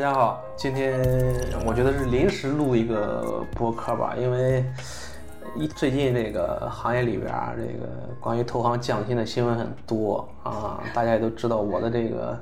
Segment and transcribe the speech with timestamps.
[0.00, 0.98] 大家好今天
[1.66, 4.64] 我觉得是临时录一个播客吧，因为
[5.54, 7.86] 一最近这个行业里边儿，这个
[8.18, 12.34] 关于投行降薪的新闻很多啊，大家也都知道，我的这个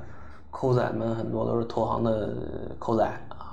[0.49, 2.33] 扣仔们很多都是投行的
[2.79, 3.03] 扣仔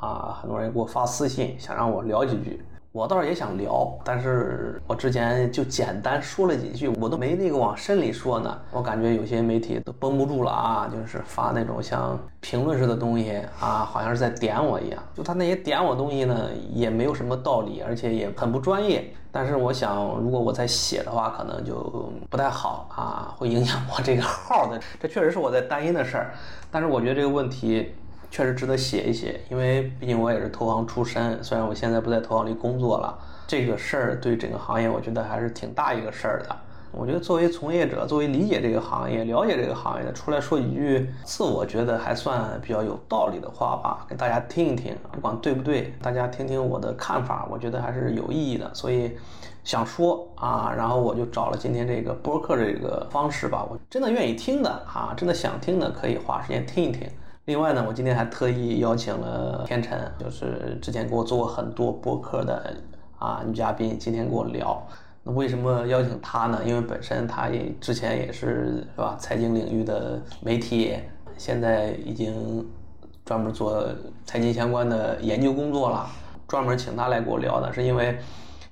[0.00, 2.64] 啊，很多人给我发私信想让我聊几句。
[2.96, 8.58] 我倒是也想聊，但是我之前就简单说了几句，我都没那个往深里说呢。
[8.70, 15.02] 我感觉有些媒体都绷不住了啊，就是发那种像评论式的东西啊，好像是在点我一样。
[15.14, 19.12] 就他那些点我东西呢，也没有什么道理，而且也很不专业。
[19.30, 24.80] 但是我想，如果我在写的话，可能就不太好啊，会影响我这个号的。
[24.98, 26.32] 这确实是我在担心的事儿。
[26.70, 27.94] 但是我觉得这个问题。
[28.36, 36.54] 确实值得写一写，因为毕竟我也是投行出身，虽然我现在不在投行里工作了，这个事儿对整个行业，我觉得还是挺大一个事儿的。
[36.92, 49.16] 我觉得作为从业者，作为理解这个行业、了解这个行业的，出来说几句自我觉得还算比较有道理的话吧，给大家听一听，不管对不对，大家听听我的看法，我觉得还是有意义的，所以
[49.64, 57.08] 想说啊，然后我就找了今天这个播客这个方式吧，我真的愿意听的啊，真的想听的，可以花时间听一听。
[57.46, 62.74] 另外呢，我今天还特意邀请了天辰，就是之前给我做过很多播客的
[63.20, 64.84] 啊女嘉宾，今天跟我聊。
[65.22, 66.60] 那为什么邀请她呢？
[66.66, 70.96] 因为本身她也之前也是是吧，财经领域的媒体，
[71.38, 72.66] 现在已经
[73.24, 73.86] 专门做
[74.24, 76.04] 财经相关的研究工作了。
[76.48, 78.18] 专门请她来给我聊的，是因为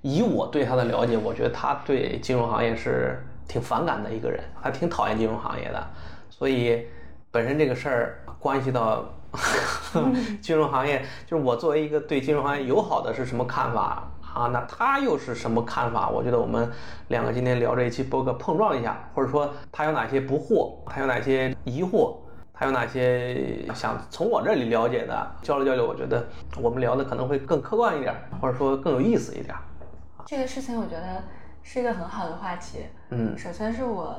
[0.02, 5.86] 以我对她的了解，我觉得她对金融行业是挺反感的一个人，还挺讨厌金融行业的，
[6.28, 6.88] 所以。
[7.34, 9.02] 本身这个事儿关系到
[10.42, 14.48] 金融行业，就是我作为一个对金融行业友好的是什么看法啊？
[14.52, 16.10] 那他又是什么看法？
[16.10, 16.70] 我觉得我们
[17.08, 22.16] 两个今天聊这一期播客碰撞一下，或者说他有哪些不惑，他有哪些疑惑，
[22.52, 25.86] 他有哪些想从我这里了解的，交流交流。
[25.86, 26.28] 我觉得
[26.60, 29.56] 我们聊的可能会更客观一点，或者说更有意思一点。
[30.26, 31.24] 这个事情我觉得
[31.62, 32.80] 是一个很好的话题。
[33.08, 34.14] 嗯，首先是我。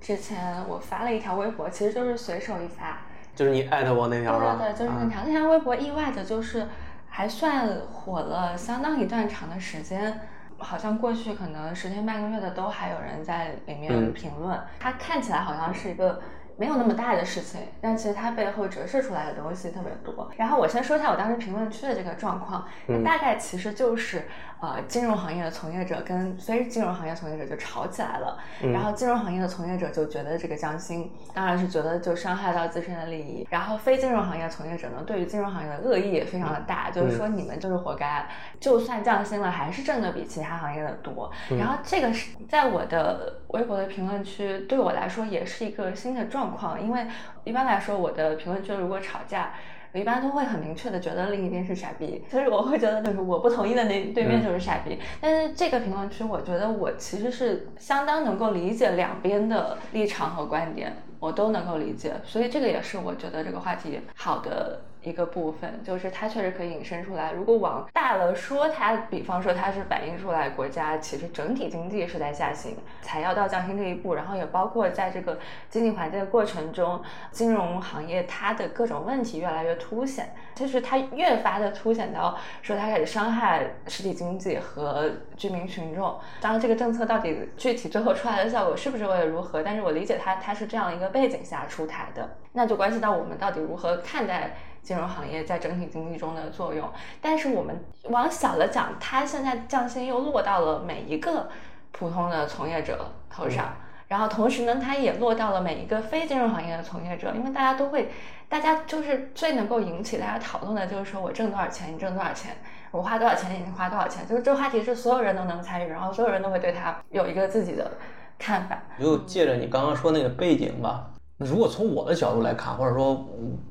[0.00, 3.03] 之前我发了一条微博，其实就是随手一发，
[3.34, 5.22] 就是你艾特我那条对对对，就是那条。
[5.24, 6.66] 那条微博意外的就是
[7.08, 10.20] 还算火了相当一段长的时间，
[10.58, 14.58] 好像过去可能十天半个月的都还有人在里面评论。
[14.78, 16.20] 它看起来好像是一个。
[16.56, 20.30] 没有那么大的事情，但其实它背后折射出来的东西特别多。
[20.36, 22.64] 然后我先说一下我当时评论区的这个状况，
[23.04, 24.28] 大概其实就是，
[24.64, 28.38] 呃，金融行业的从业者跟非金融行业从业者就吵起来了。
[28.72, 33.44] 然后金融行业的从业者就觉得这个降薪，当然是觉得就伤害到自身的利益。
[33.50, 38.28] 然后非金融行业从业者呢，对于金融行业的恶意也非常的大，就是说你们就是活该，
[38.60, 41.28] 就算降薪了，还是挣的比其他行业的多。
[41.58, 46.44] 然后这个是在我的微博的评论区，对我来说也是一个新的状。
[46.44, 47.06] 状况，因为
[47.44, 49.54] 一般来说，我的评论区如果吵架，
[49.94, 54.98] 我一般都会很明确的觉得另一边是傻逼，所以我会觉得就是我不同意的那对面就是傻逼。
[55.20, 64.80] 但是这个评论区，我觉得我其实是相当能够理解两边的立场和观点，我都能够理解，所以这个也是我觉得这个话题好的。
[65.04, 67.32] 一个部分就是它确实可以引申出来。
[67.32, 74.14] 如果往大了说，它比方说它是反映出来国家其实整体经济是在下行，才要到降薪这一步。
[74.14, 75.38] 然后也包括在这个
[75.68, 77.00] 经济环境的过程中，
[77.30, 86.18] 金融行业它的各种问题越来越凸显，就是它越发的凸显到说它开始伤害实体经济和居民群众。
[86.40, 89.62] 当然，这个政策到底具体最后出来的效果是不是为了如何？
[89.62, 94.56] 但是我理解它，它是这样一个背景下出台的，那就关系到我们到底如何看待。
[94.84, 96.88] 金融行业在整体经济中的作用，
[97.20, 101.48] 但是我们往小了讲，它现在降薪又落到了每一个
[101.90, 103.74] 普通的从业者头上，
[104.08, 108.10] 然后同时呢，它也落到了每一个非金融行业的从业者，因为大家都会，
[108.48, 112.54] 大家就是最能够引起大家讨论的，就是说我挣多少钱，你挣多少钱，
[112.90, 117.92] 我花多少钱，你花多少钱，就是这个话题是所有人都能参与，然后所有人都会对他有一个自己的
[118.38, 118.78] 看法。
[119.00, 121.10] 就借着你刚刚说那个背景吧。
[121.44, 123.22] 如果从我的角度来看，或者说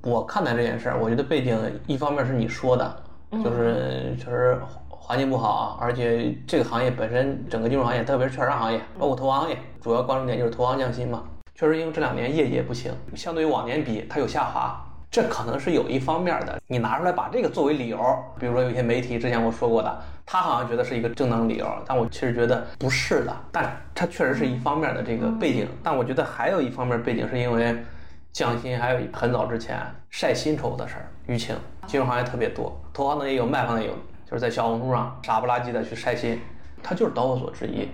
[0.04, 3.04] 我看待这件事儿，我觉得背景一方面是你说的，
[3.44, 11.24] 就是确实环境不好，而且这个行业本身整个金融行业，特别是券商行业，包括投行行业，主要关注点就是投行降薪嘛。
[11.56, 14.80] 确实因为这两年业绩也不行，相对于往年比，它有下滑。
[15.13, 18.00] 这可能是有一方面的，你拿出来把这个作为理由，
[18.39, 27.77] 比如说有些媒体之前我说过的，他好像觉得是一个正当理由，但我其实觉得不是的，但它确实是一方面的这个背景，但我觉得还有一方面背景是因为
[28.31, 29.80] 降薪，还有很早之前
[30.10, 31.56] 晒薪酬的事儿，舆情，
[31.86, 33.94] 金融行业特别多，投行的也有，卖方的也有，
[34.25, 36.42] 就是在小红书上傻不拉几的去晒薪，
[36.81, 37.88] 它就是导火索之一。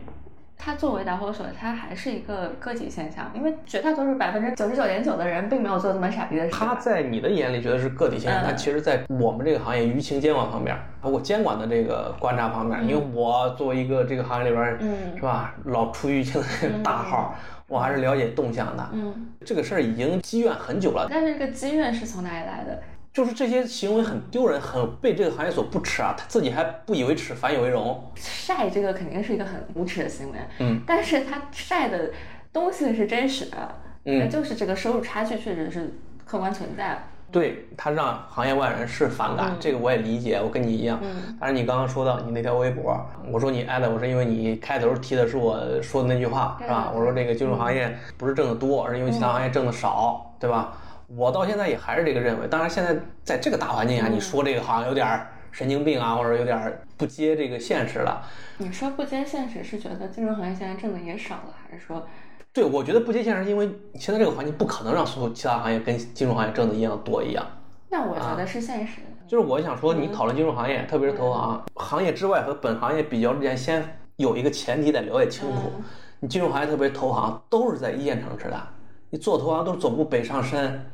[0.61, 6.51] 它作为导火索，它还是一个个体现象，因为绝大多数百分之九十九点九的人并没有做这么傻逼的事。
[6.51, 17.33] 他在你的眼里觉得是个体现象，嗯他其实在我们这个行业舆情监管方面，包括监管的这个观察方面，因为我作为一个这个行业里边，嗯是吧，老出舆情的这个大号，
[17.69, 18.89] 我还是了解动向的。
[18.91, 22.77] 嗯，这个事儿已经积怨很久了，但是这个积怨是从哪里来的？
[23.11, 28.11] 就是这些行为很丢人，很被这个行业所不耻啊，他自己还不以为耻，反以为荣。
[28.15, 32.11] 晒这个肯定是一个很无耻的行为，嗯，但是他晒的
[32.53, 33.57] 东西是真实的，
[34.05, 35.93] 嗯那就是这个收入差距确实是
[36.25, 37.03] 客观存在。
[37.31, 40.99] 对他让行业外人是反感，这个我也理解，我跟你一样。
[41.03, 42.99] 嗯但是你刚刚说到你那条微博，
[43.31, 46.91] 我说你艾特我是因为你开头提的是我说的那句话，是吧？
[46.91, 50.73] 我说这个金融行业不是挣得多，而是因为其他行业挣得少，对吧？
[51.15, 52.47] 我到现在也还是这个认为。
[52.47, 58.21] 当然，现在在这个大环境下，你说这个好像有点儿神经病啊，或者有点儿不接这个现实了。
[58.57, 62.05] 你说不接现实，是觉得金融行业现在挣的也少了，还是说
[62.53, 67.45] 对，我觉得不接现实，因为现在这个环境不可能让所有其他行业跟金融行业挣的一样多一样。
[67.89, 69.07] 那我觉得是现实的。
[69.27, 75.71] 就是我想说，你讨论金融行业，特别是投行行业之外和本行业比较之前，先有一个前提得了解清楚。
[76.19, 78.61] 你金融行业，特别是投行，都是在一线城市的。
[79.09, 80.85] 你做投行都是总部北上深，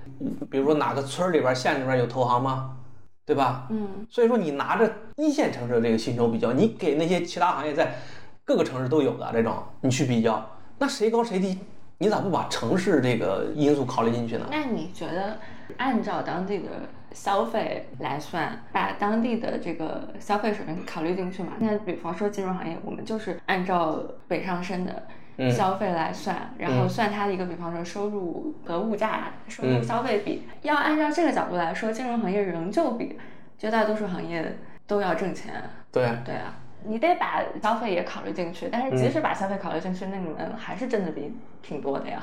[0.49, 2.77] 比如说哪个村儿里边、县里边有投行吗？
[3.25, 3.67] 对吧？
[3.71, 7.95] 嗯，所以说你拿着一线城市的这个薪酬比较，你给那些其他行业在
[8.43, 10.47] 各个城市都有的这种，你去比较，
[10.77, 11.57] 那谁高谁低？
[11.97, 14.45] 你咋不把城市这个因素考虑进去呢？
[14.51, 15.37] 那你觉得
[15.77, 16.69] 按照当地的
[17.13, 21.53] 消费来算，把当地的这个消费水平考虑进去嘛？
[21.57, 25.15] 那比方说金融行业，我们就是按照北上深的嗯
[25.51, 30.47] 消费来算，然后算它的一个比方说收入和物价、收入消费比。
[30.61, 33.17] 要按照这个角度来说，金融行业仍旧比
[33.57, 35.53] 绝大多数行业都要挣钱。
[35.91, 36.53] 对，对啊，
[36.83, 38.69] 你得把消费也考虑进去。
[38.71, 42.21] 但是即使把消费考虑进去，那你们还是挣的比挺多的呀。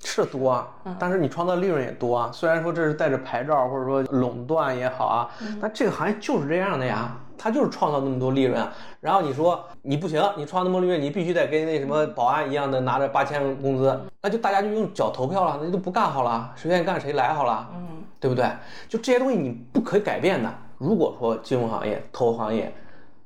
[0.00, 0.68] 是多啊，
[0.98, 2.30] 但是你创造利润也多啊。
[2.32, 5.28] 虽然说这是带着牌照或者说垄断也好啊，
[5.60, 8.72] 但这个行业就是这样的呀，它就是创造那么多利润啊。
[9.00, 18.44] 然后你说你不行，你创造那么多利润，你必须得跟那什么保安一样的拿着八千工资，那就大家就用脚投票了，那就不干好了，谁愿意干谁来好了，嗯，对不对？
[18.88, 20.52] 就这些东西你不可以改变的。
[20.78, 22.72] 如果说金融行业、投行业，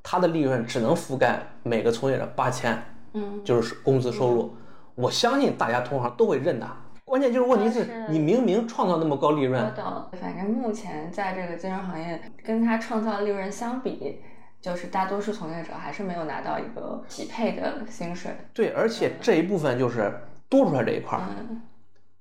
[0.03, 2.83] 它的利润只能覆盖每个从业者八千，
[3.15, 4.55] 嗯，就是工资收入，
[4.95, 6.67] 我相信大家同行都会认的。
[7.13, 9.85] 关键就是问题是你明明创造那么高利我润，懂。
[10.19, 14.19] 反正目前在这个金融行业跟他创造利润相比，
[14.63, 18.35] 就是大多数从业者还是没有拿到一个匹配的薪水。
[18.55, 20.11] 对，而且这一部分就是
[20.49, 21.61] 多出来这一块儿，嗯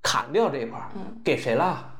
[0.01, 1.93] 砍掉这一块儿嗯，给谁了？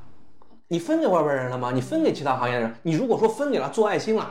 [0.68, 1.70] 你分给外边人了吗？
[1.72, 2.74] 你分给其他行业的人？
[2.82, 4.30] 你如果说分给了做爱心了，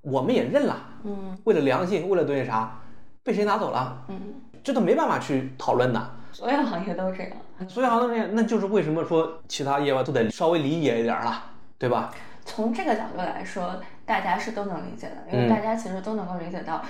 [0.00, 0.76] 我们也认了。
[1.04, 2.76] 嗯为了良心，为了对啥，
[3.22, 4.04] 被谁拿走了？
[4.08, 4.20] 嗯，
[4.64, 6.10] 这都没办法去讨论的。
[6.32, 7.32] 所有行业都这样。
[7.68, 11.44] 所有行业那，那就是为什么说其他业外都得稍微理解一点儿了，
[11.78, 12.10] 对吧？
[12.44, 16.82] 从这个角度来说，大家是都能理解的，因为嗯大家其实都能够理解到，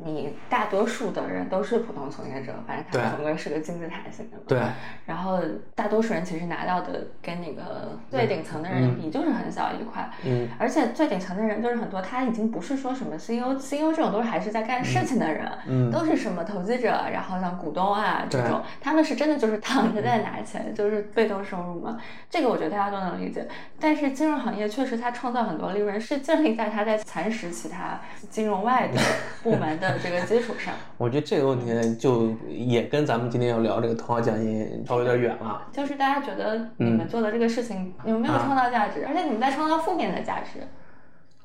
[0.00, 4.42] 你大多数的人都是普通从业者，反正对它总归是个金字塔型的嘛。
[4.46, 4.60] 对。
[5.06, 5.40] 然后
[5.74, 10.08] 大多数人其实拿到的跟那个最顶层的人比，就是很小一块。
[10.24, 21.98] 嗯，而且最顶层的人就是很多，他已经不是说什么 CEO，CEO 这种都是还是在干事情的人，嗯都是什么投资者，然后像股东啊这种，他们是真的就是躺着在拿钱，就是被动收入嘛。
[22.30, 23.48] 这个我觉得大家都能理解。
[23.80, 28.00] 但是金融行业确实它创造很多利润，是建立在它在蚕食其他
[28.30, 29.00] 金融外的
[29.42, 30.74] 部门的这个基础上。
[30.98, 35.62] 我觉得这个问题就也跟咱们今天要聊这个投行奖金稍微有点远了。
[35.72, 40.60] 就是大家觉得你们做的这个事情，你们没有创造价值，而且你们在创造负面的价值。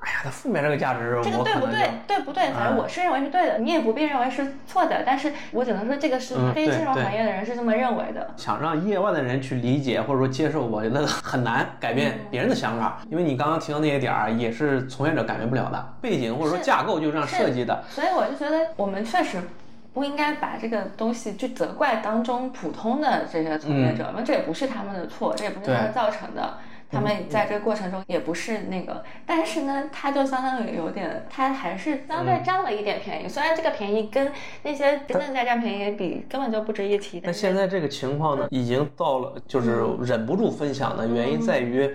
[0.04, 1.90] 哎呀，它负面这个价值，这个对不对？
[2.06, 2.52] 对不对？
[2.52, 5.02] 反正啊我是认为是对的，你也不必认为是错的。
[5.06, 8.32] 但是我只能说，这个是非金融行业的人是这么认为的。
[8.36, 17.84] 想让业外的人去理解或者说接受，我觉得很难改变别人的想法，因为你刚刚提到那些点儿，也是从业者改变不了的，背景或者说架构就是这样设计的。
[17.90, 19.42] 所以我就觉得，我们确实
[19.94, 26.58] 不应该把这个东西去责怪当中普通的这些从业者，因为这也不是他们的错，这也不是他们造成的。
[26.94, 32.26] 他们在这个过程中也不是那个，但是呢，他就相当于有点，他还是相嗯。
[32.26, 33.28] 对占了一点便宜。
[33.28, 34.32] 虽然这个便宜跟
[34.62, 41.90] 那些真正在占便宜比根本就不值一提，那现在这个情况呢，已经到了就是忍不住分享的原因在于，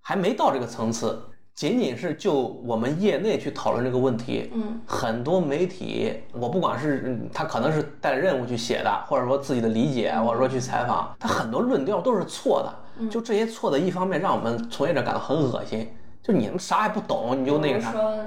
[0.00, 1.22] 还没到这个层次，
[1.60, 4.50] 仅仅是就我们业内去讨论这个问题。
[4.54, 13.08] 嗯，很多媒体，我不管是嗯他可能是带着任务去写的，或者说自己的理解，或者说去采访，他很多论调都是错的。
[13.10, 15.86] 就这些错的，一方面让我们从业者感到很恶心，
[16.22, 18.02] 就你们啥也不懂，你就那个啥比如。
[18.02, 18.24] 说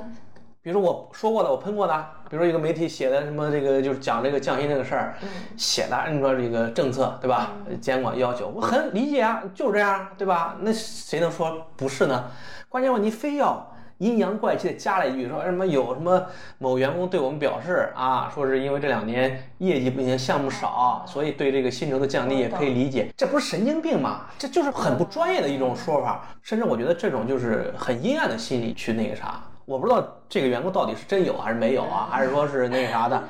[0.61, 5.15] 比如说我说过的，我喷过的，比如说一个媒体写的什么这个就是讲这个降薪这个事儿，
[5.57, 7.51] 写的按照这个政策对吧？
[7.81, 10.55] 监管要求，我很理解啊，就是这样对吧？
[10.61, 12.25] 那谁能说不是呢？
[12.74, 13.63] 关键问题非要。
[14.00, 16.25] 阴阳怪气的加了一句，说什么有什么
[16.58, 23.13] 某员工对我们表示啊，说是因为这两年业绩不行，项目少，所以对这个薪酬的降低也可以理解。
[23.15, 24.22] 这不是神经病吗？
[24.39, 29.39] 这就是很不专业的一种说法，甚至我觉得这种就是很阴暗的心理去那个啥。
[29.65, 33.24] 我不知道这个员工到底是真有还是没有啊，还是说是那个啥的。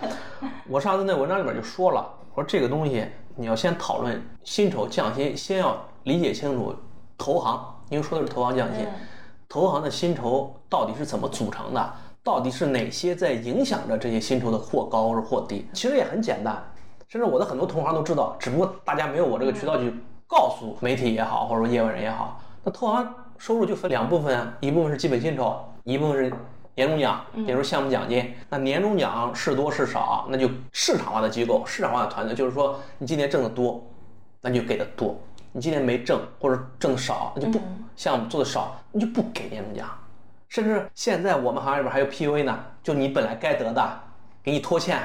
[0.70, 6.74] 我上次那文章里边就说了，我说这个东西你要先讨论薪酬降薪，先要理解清楚
[7.18, 8.88] 投行，因为说的是投行降薪。
[9.54, 11.94] 投行的薪酬到底是怎么组成的？
[12.24, 15.68] 到底是哪些在影响着这些薪酬的或高或低？
[15.74, 16.60] 其实也很简单，
[17.08, 19.94] 甚至我的很多同行都知道，只不过大家没有我这个渠道去
[20.26, 22.42] 告诉媒体也好，或者说业外人也好。
[22.64, 26.34] 那投行收入就分两部分，一部分是基本薪酬，一部分是
[26.74, 28.34] 年终奖，也就是项目奖金。
[28.50, 33.84] 那年终奖是多是少，那就市场化的机构、市场化的团队，就是说你今年挣得多，
[34.42, 35.16] 那就给的多。
[35.54, 37.62] 你今年没挣或者挣的少，那就不
[37.96, 39.88] 项目做的少，你就不给年终奖。
[40.50, 44.00] 甚至现在我们行业里边还有 PUA 呢，就你本来该得的，
[44.44, 45.00] 给你拖欠，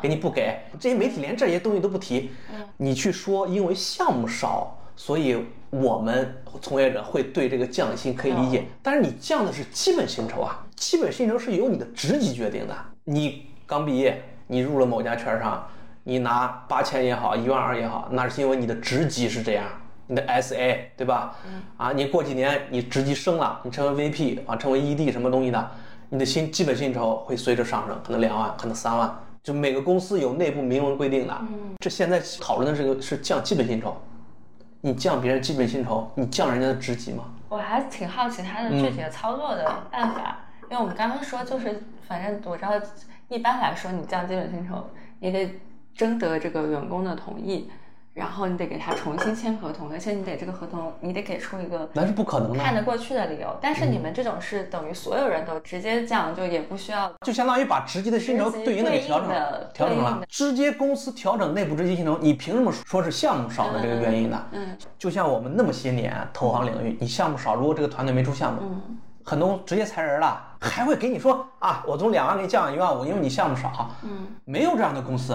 [0.00, 0.58] 给你不给。
[0.78, 2.30] 这些媒体连这些东西都不提，
[2.78, 8.64] 你去说因为项目少，所以我们从业者会对这个降薪可以理解。
[8.82, 12.74] 但是你降的是基本薪酬啊，基本薪酬是由你的职级决定的。
[13.04, 15.66] 你刚毕业，你入了某家券商，
[16.04, 19.64] 你拿八千也好，一万二也好，那是因为你的职级是这样。
[20.10, 21.36] 你的 SA 对吧？
[21.76, 25.70] 啊，你过几年你职级升了，你成为 VP 啊，成为 ED 什么东西的，
[26.08, 29.08] 你的薪基本薪酬会随着上升，可能两万，可能三万，
[29.40, 31.40] 就每个公司有内部明文规定的。
[31.78, 33.96] 这现在讨论的是个是降基本薪酬，
[34.80, 37.26] 你降别人基本薪酬，你降人家的职级吗？
[37.48, 40.38] 我还挺好奇他的具体的操作的办法，
[40.68, 42.72] 因为我们刚刚说就是，反正我知道
[43.28, 44.90] 一般来说你降基本薪酬，
[45.20, 45.60] 你得
[45.94, 47.70] 征得这个员工的同意。
[48.12, 53.56] 然后你得给他重新签合同，而且你得这个合同，你得给出一个那是不可能的看得过去的理由。
[53.60, 59.30] 但是你们这种是等于所有人都直接降，就也不需要，就相当于把直接的薪酬对应的给调整
[59.72, 64.44] 调整了，直接公司调整内部直接薪酬，你凭什么说是项目少的这个原因呢？
[64.50, 68.60] 嗯，就像我们那么些年投行领域，你项目少，如果这个团队没出项目，
[69.24, 73.88] 很多直接裁人了，还会给你说啊，我从两万给你降一万五，因为你项目少。
[74.02, 75.32] 嗯，没有这样的公司。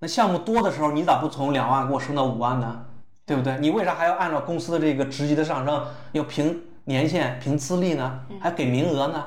[0.00, 2.84] 那项目多的时候，你咋不从两万给我升到五万呢？
[3.26, 3.58] 对不对？
[3.58, 8.20] 你为啥还要按照公司的这个职级的上升，要凭年限、凭资历呢？
[8.40, 9.24] 还给名额呢？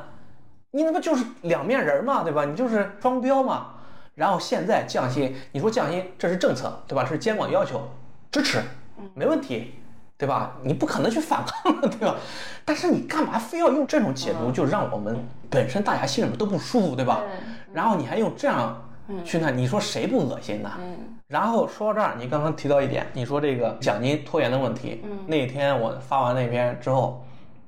[0.71, 2.45] 你那不就是两面人嘛，对吧？
[2.45, 3.67] 你就是双标嘛。
[4.15, 7.05] 然后现在降薪，你说降薪，这是政策，对吧？
[7.05, 7.81] 是监管要求，
[8.31, 8.61] 支持，
[9.13, 9.75] 没问题，
[10.17, 10.55] 对吧？
[10.63, 12.15] 你不可能去反抗了，对吧？
[12.63, 15.15] 但是你干嘛非要用这种解读，就让我们
[15.49, 17.21] 本身大家心里面都不舒服，对吧？
[17.73, 18.87] 然后你还用这样。
[19.25, 20.71] 去那，你说谁不恶心呢？
[20.79, 25.01] 嗯，然后说到这儿，你刚刚提到一点，你说这个奖金拖延的问题。
[25.03, 27.23] 嗯，那天我发完那篇之后，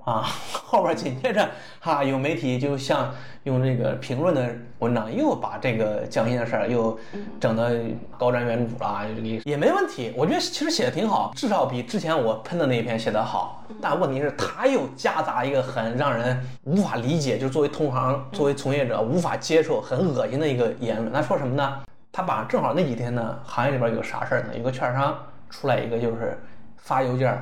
[0.06, 0.24] 啊，
[0.66, 6.98] 后边紧接着哈，有媒体就像用这个评论的文章，又把这个降薪的事儿又
[7.40, 7.80] 整的
[8.18, 10.14] 高瞻远瞩了，也也没问题。
[10.16, 13.64] 我觉得其实写的挺好，至少比之前我喷的那一篇写的好。
[13.82, 21.12] 但问题是，他又夹杂一个很让人无法理解，就是作为同行、作为从业者无法接受、很恶心的一个言论。
[21.12, 21.80] 他说什么呢？
[22.12, 24.50] 他把正好那几天呢，行业里边有个啥事儿呢？
[24.56, 25.18] 有个券商
[25.50, 26.38] 出来一个，就是
[26.78, 27.42] 发邮件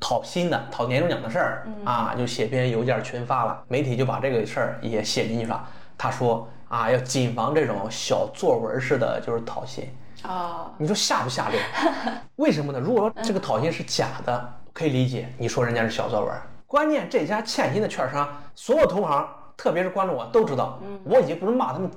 [0.00, 3.62] 讨薪的、讨年终奖的事儿啊，就写篇邮件群发了。
[3.68, 5.68] 媒体就把这个事儿也写进去了。
[5.98, 9.88] 他说啊，要谨防这种小作文式的就是讨薪
[10.22, 10.72] 啊。
[10.78, 11.60] 你说下不下流？
[12.36, 12.80] 为什么呢？
[12.80, 14.54] 如果说这个讨薪是假的。
[14.72, 16.32] 可以理解，你说人家是小作文。
[16.64, 21.90] 关键这家欠薪的券商，所有同行，特别是关注我都知道，我已经不是骂他们，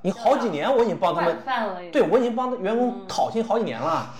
[0.00, 1.36] 你好几年我已经帮他们，
[1.90, 4.14] 对我已经帮员工讨薪好几年了。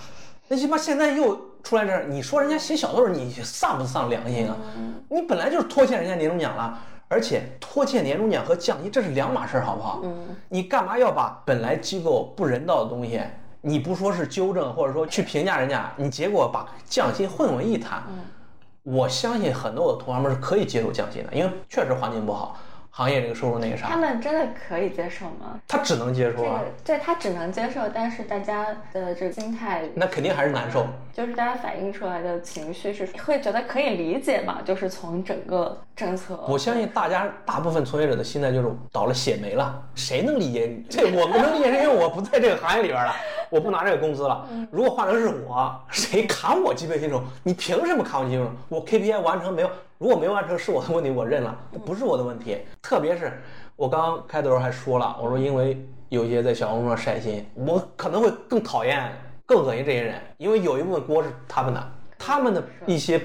[0.49, 4.55] 那鸡巴现在又出来这，你说人家写小作文，你丧不丧良心啊？
[5.09, 10.01] 你本来就是拖欠人家年终奖了，而且拖欠年终奖和降薪这是两码事，好不好？
[10.49, 13.21] 你干嘛要把本来机构不人道的东西？
[13.61, 18.01] 你不说是纠正，或者说去评价人家，你结果把降薪混为一谈，
[18.81, 22.57] 我相信很多我的同行们是可以接受降薪的，因为确实环境不好。
[23.01, 25.59] 行业这个收入那个啥，他们真的可以接受吗？
[25.67, 30.85] 他只能接受啊，对他只能接受，但是大家的这个心态，那肯定还是难受。
[31.11, 34.59] 就是大家反映出来的情绪是会觉得可以理解嘛？
[34.63, 40.85] 就是从整个政策，我相信大家大部分从业者的心态就是倒了血霉了，谁能理解你？
[40.87, 43.15] 这我不能理解，因为我不在这个行业里边了。
[43.51, 44.47] 我不拿这个工资了。
[44.71, 47.21] 如果换成是我，谁砍我基本薪酬？
[47.43, 48.51] 你凭什么砍我基本薪酬？
[48.69, 49.69] 我 KPI 完成没有？
[49.99, 51.55] 如果没完成是我的问题，我认了，
[51.85, 52.57] 不是我的问题。
[52.81, 53.39] 特别是
[53.75, 59.13] 我刚刚开头还说了，我说因为有些在小红书上晒心，我可能会更讨厌、
[59.45, 63.21] 更恶心这些人，因为有一部分锅是他们的，他们的一些。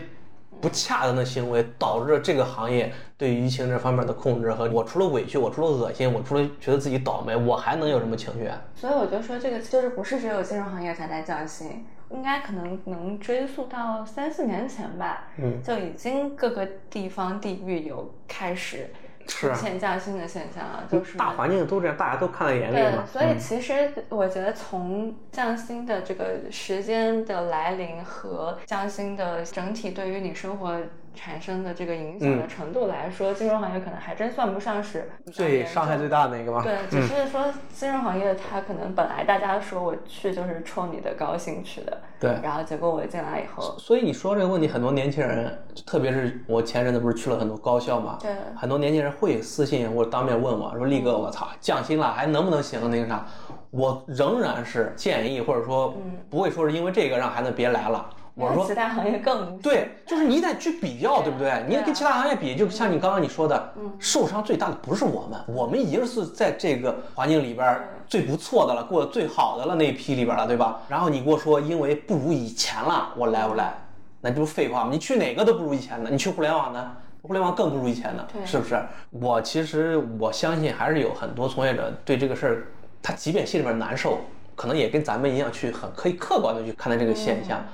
[0.66, 8.50] 不恰当的行为导致这个行业对疫情这方面的控制和我除了委屈，我除了恶心，我除了觉得自己倒霉，我还能有什么情绪？
[8.75, 18.90] 所以我就说这个就是不是只有金融行业才在降薪，应该可能能追溯到三四年前吧，嗯，就已经各个地方地域有开始。
[19.26, 23.04] 出现降薪的现象啊，就是大环境都这样，大家都看在眼里嘛。
[23.12, 30.80] 对，所以其实我觉得从降薪的这个时间的来临和降薪的整体对于你生活。
[31.16, 36.62] 产生的这个影响的程度来说，金融行业可能还真算不上是最伤害最大的那个吧。
[36.62, 37.42] 对，只是说
[37.73, 42.38] 金融行业它可能本来大家说我去就是冲你的高薪去的，对。
[42.42, 48.30] 然后结果我进来以后，所以你说这个问题，很多年轻人，特别是我前阵子不是去了很多高校嘛，对。
[48.54, 52.90] 很多年轻人会私信或者当面问我说：“力哥，我操，降薪了还能不能行？
[52.90, 53.26] 那个啥？”
[53.73, 55.94] 我仍然是建议或者说
[56.30, 58.08] 不会说是因为这个让孩子别来了。
[58.37, 61.64] 我说其他行业更对，就是你得去比较，对不对？
[61.66, 70.83] 你跟其他行业比，就像你刚刚你说的，受伤最大的不是我们，我们已经是在这个环境里边最不错的了，过得最好的了那一批里边了，对吧？
[70.87, 73.73] 然后你跟我说，因为不如以前了，我来不来？
[74.21, 74.90] 那这不废话吗？
[74.93, 76.93] 你去哪个都不如以前的，你去互联网呢？
[77.23, 78.78] 互联网更不如以前的，是不是？
[79.09, 82.66] 我其实我相信还是有很多从业者对这个事儿，
[83.02, 84.18] 他即便心里边难受，
[84.55, 87.64] 可能也跟咱们一样去很可以客观的去看待这个现象。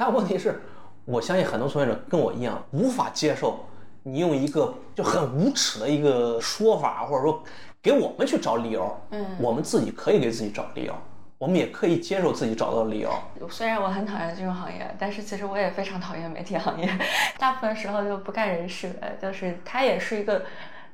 [0.00, 0.58] 但问题是，
[1.04, 3.66] 我相信很多从业者跟我一样无法接受
[4.02, 7.44] 你用一个就很无耻的一个说法，或者说
[7.82, 8.98] 给我们去找理由。
[9.10, 10.94] 嗯，我们自己可以给自己找理由，
[11.36, 13.10] 我们也可以接受自己找到理由。
[13.50, 16.88] 虽然我很讨厌金融行业，但是其实我也非常讨厌媒体行业。
[17.36, 20.46] 大部分时候就不干人事的，就是它也是一个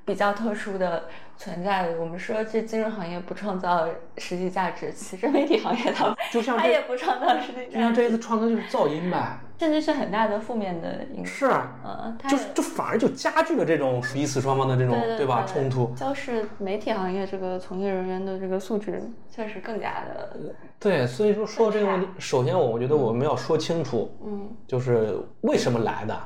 [0.07, 1.03] 比较特殊的。
[1.39, 7.73] 存在的，我们说这金融行业不创造实际价值，其实媒体行业它 就像它也不创造实际价值。
[7.73, 11.27] 就像这一次创造就是噪音呗，甚至是很大的负面的影响。
[11.27, 15.93] 是啊，嗯，就就反而就加剧了这种彼此双方的这种对吧冲突。
[15.95, 20.35] 就是媒体行业这个从业人员的这个素质确实更加的。
[20.81, 26.19] 对，所以说说到这个问题，首先我我觉得我们要说清楚，嗯，就是为什么来的，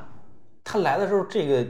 [0.63, 1.67] 他来的时候这个。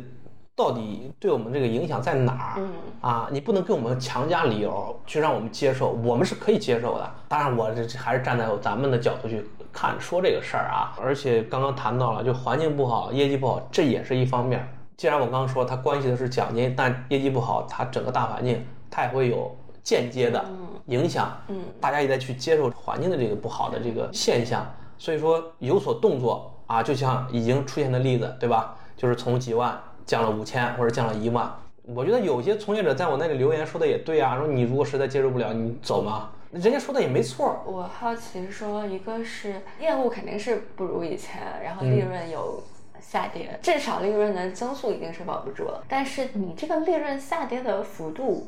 [0.55, 2.61] 到底对我们这个影响在哪儿？
[3.01, 7.11] 啊，你不能给我们强加理由去让我们接受，我们是可以接受的。
[7.27, 10.93] 当然，我这还是站在咱们的角度去看说这个事儿啊。
[11.01, 14.67] 而且刚刚谈到了，就环境不好，业绩不好，这也是一方面。
[14.97, 20.45] 既然我刚刚说它关系的是奖金，但业绩不好，它整个大环境它也会有间接的
[20.87, 21.35] 影响。
[21.47, 24.63] 嗯，大家也在去接受环境的这个不好的这个现象，
[24.99, 28.75] 所以说有所动作啊，就像已经出现的例子，对吧？
[28.95, 29.81] 就是从几万。
[30.05, 31.51] 降了五千或者降了一万，
[31.83, 37.63] 我觉得有些从业者在我那里留言说的也对啊，说你如果实在接受不了，你走嘛，人家说的也没错。
[37.65, 42.63] 我好奇说，一个是业务肯定是不如以前，然后利润有
[42.99, 45.83] 下跌，至少利润的增速一定是保不住了。
[45.87, 48.47] 但是你这个利润下跌的幅度，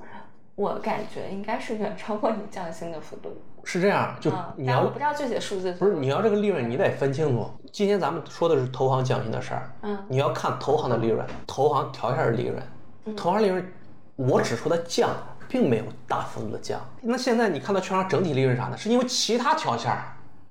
[0.56, 3.36] 我感觉应该是远超过你降薪的幅度。
[3.64, 5.72] 是这样，就你要我不知道具体的数字。
[5.74, 7.50] 不是你要这个利润，你得分清楚。
[7.72, 13.74] 今天咱们说的是投行降薪的事儿，嗯，你要看投行的利润，投行调一下利润，投行利润，
[14.16, 15.10] 我只说它降，
[15.48, 16.80] 并没有大幅度的降。
[17.02, 18.78] 那现在你看到券商整体利润啥呢？
[18.78, 19.92] 是因为其他条线，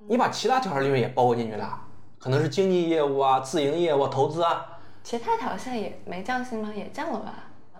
[0.07, 1.79] 你把其他条线利润也包括进去了，
[2.17, 4.65] 可能是经纪业务啊、自营业务、投资啊。
[5.03, 6.71] 其他条线也没降薪吗？
[6.75, 7.33] 也降了吧？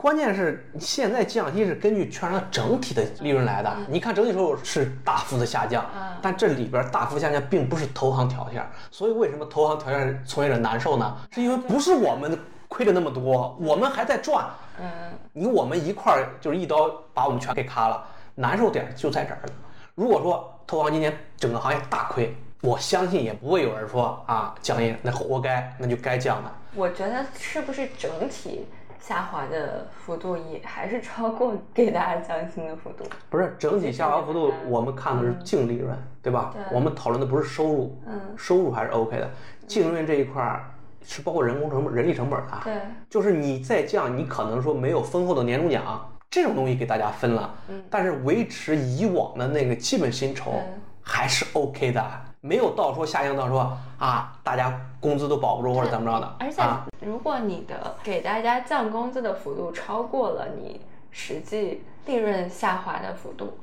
[0.03, 5.89] 关键是现在降息是根据券商整体的利润来的，你看整体收入是大幅的下降，
[6.21, 8.61] 但这里边大幅下降并不是投行条件，
[8.91, 11.15] 所以为什么投行条件从业者难受呢？
[11.31, 12.37] 是因为不是我们
[12.67, 14.45] 亏了那么多，我们还在赚，
[14.77, 14.85] 嗯，
[15.31, 19.53] 你我们一块儿就是一刀把我们全给咔了，难受点就在这儿了。
[19.95, 26.51] 如果说投行今年整个行业大亏，我相信也不会有人说啊降业那活该，那就该降的。
[26.75, 28.65] 我觉得是不是整体？
[29.05, 36.55] 下滑的幅度也还是超过给大家降薪的幅度，不是整体下滑幅度，我们看的是净利润，对吧？
[36.71, 39.29] 我们讨论的不是收入，嗯，收入还是 OK 的，
[39.67, 40.71] 净利润这一块儿
[41.03, 42.75] 是包括人工成本、人力成本的，对，
[43.09, 50.61] 就是你再降，你可能说没有丰厚的年终奖这种东西给大家分了，嗯，但是维持以往的那个基本薪酬
[51.03, 52.03] 还是 OK 的。
[52.41, 56.35] 没有到说下降到说啊，大家工资都保不住或者怎么着的。
[56.39, 56.61] 而且，
[56.99, 63.59] 如果你的给大家降工资的幅度超过了你实际利润下滑的幅度，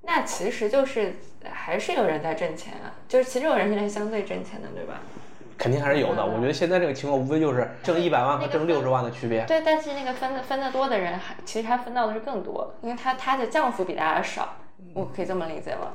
[0.00, 4.94] 那其实就是还是有人在挣钱啊，就是其实有人现在相对挣钱的，对吧？
[5.58, 6.24] 肯定还是有的。
[6.24, 9.44] 我觉得现在这个情况无非就是挣一百万和挣六十万的区别。
[9.44, 14.54] 对，但是那个分的分的多的人，还其实他分到的是更多，因为他他的降幅比大家少，
[14.94, 15.88] 我可以这么理解吗？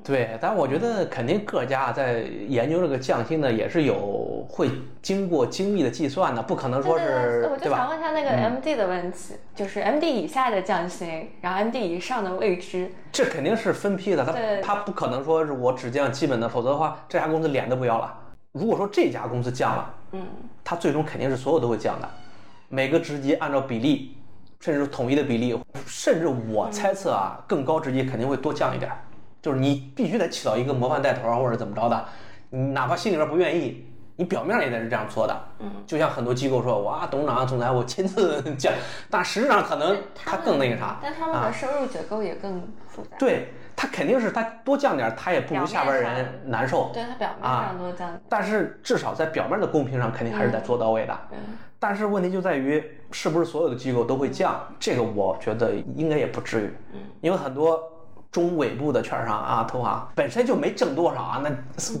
[0.04, 4.70] 对，但我觉得肯定各家在研究这个降薪呢也是有会
[5.02, 12.90] 经过精密的计算的，不可能说是我就想问一下那个 MD 的问题，就是 MD 以下的降薪，然后 MD 以上的未知。
[13.12, 18.14] 这肯定是分批的，他他不可能说是我只降基本的，否则的话这家公司脸都不要了。
[18.52, 20.26] 如果说这家公司降了，嗯，
[20.64, 22.08] 他最终肯定是所有都会降的，
[22.68, 24.16] 每个职级按照比例，
[24.60, 28.90] 甚至统一的比例，甚至我猜测啊，更高职级肯定会多降一点。
[29.40, 32.04] 就是你必须得起到一个模范带头啊，或者怎么着的，
[32.50, 35.40] 你哪怕心里边不愿意，你表面也得是这样做的。
[35.60, 38.72] 嗯，就像很多机构说，哇，董事长、总裁我亲自 讲，
[39.08, 43.16] 但实质上可能他更那个啥，但他们的收入结构也更复杂。
[43.16, 46.90] 对他肯定是他多降点，他也不如下边人难受。
[46.92, 51.16] 对他表面上多降，但是至少在表面的公平上肯定还是得做到位的。
[51.78, 54.60] 但是问题就在于，是不是所有的机构都会降？
[54.80, 56.74] 这个我觉得应该也不至于。
[56.92, 57.80] 嗯，因为很多。
[58.30, 61.50] 中尾部的券商啊，投行本身就没挣多少啊，那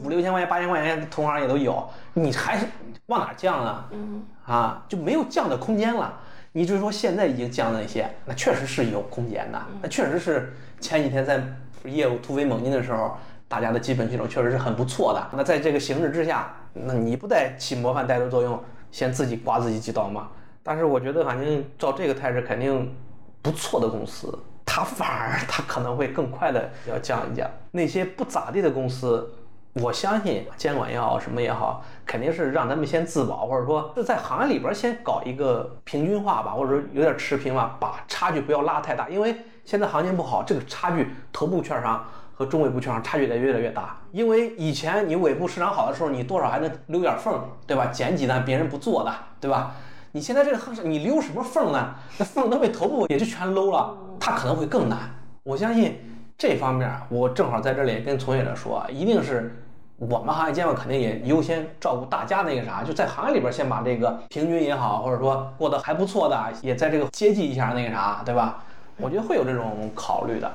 [0.02, 2.58] 五六千块钱、八千块钱，同行也都有，你还
[3.06, 3.88] 往哪降啊？
[3.92, 6.20] 嗯，啊，就没有降的空间了。
[6.52, 11.42] 你就是说现在已经降了一些，那确实是有空间的，那确实是前几天在
[11.84, 15.26] 业务突飞猛进的时候，大家的基本系统确实是很不错的。
[15.36, 18.60] 那在这个形势之下，那你不得起模范带头作用，
[18.90, 20.28] 先自己刮自己几刀吗？
[20.62, 22.94] 但是我觉得，反正照这个态势，肯定
[23.40, 24.38] 不错的公司。
[24.70, 29.32] 它反而它可能会更快的要降一降，那些不咋地的公司，
[29.72, 39.08] 我相信监管也好什么也好，肯定是让他们先自保，或者说是在行业里边先搞一个平均化吧，或者说有点持平吧，把差距不要拉太大。
[39.08, 42.04] 因为现在行情不好，这个差距头部券商
[42.34, 43.96] 和中尾部券商差距得越来越大。
[44.12, 47.86] 因为以前你尾部市场好的时候，你多少还能留点缝，对吧？
[47.86, 49.74] 捡几单别人不做的，对吧？
[50.12, 51.94] 你现在这个你留什么缝呢？
[52.16, 54.98] 那缝都被头部也就全搂了，它可能会更难。
[55.42, 55.98] 我相信
[56.36, 59.54] 这方面，我正好在这里跟从业者说，一定是
[59.96, 68.62] 我们行业监管肯定也优先照顾大家那个啥，就在行业里边先把这个平均也好，或者说过得还不错的，也在这个接济一下那个啥，对吧？
[68.96, 70.50] 我觉得会有这种考虑的。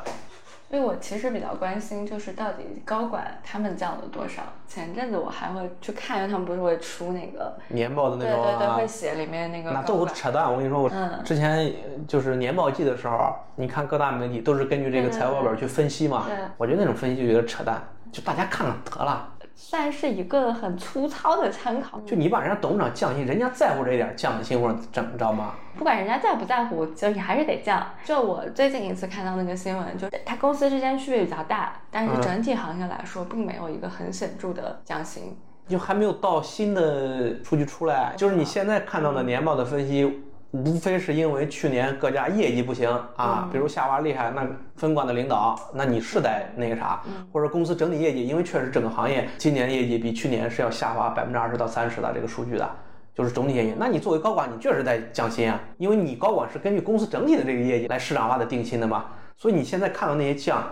[0.74, 4.42] 所以我其实比较关心，就是到底高管他们降了多少？
[4.68, 9.70] 前阵子我还会去看，因为他们不是会出那个年报的那种，对对对，会写里面那个。
[9.70, 10.52] 那都是扯淡！
[10.52, 10.90] 我跟你说，我
[11.24, 11.72] 之前
[12.08, 16.26] 就是年报季的时候，你看各大媒体都是根据这个财务报表去分析嘛。
[16.58, 17.80] 我觉得那种分析就有点扯淡，
[18.12, 19.30] 就大家看看得了。
[19.56, 22.00] 算是一个很粗糙的参考。
[22.06, 25.54] 就你把人家董事长降薪，人家在乎这一点降薪或者怎么着吗？
[25.78, 27.86] 不管人家在不在乎，就你还是得降。
[28.04, 35.38] 就我最近一次看到那个新闻，就他公司之间区别比较大，但是整体行业来说，并没有一个很显著的降薪。
[35.68, 40.24] 就还没有到新的数据出来，就是你现在看到的年报的分析。
[40.54, 52.70] 无非是因为去年各家业绩不行啊，比如下滑厉害，那分管的领导，那你是得那个啥，或者公司整体业绩，因为确实整个行业今年业绩比去年是要下滑百分之二十到三十的这个数据的，
[53.16, 53.74] 就是总体业绩。
[53.80, 60.64] 那你作为高管，你确实在降薪啊，因为你高管是根据公司整体的这个业绩来市场化的定薪的嘛，所以你现在看到那些降，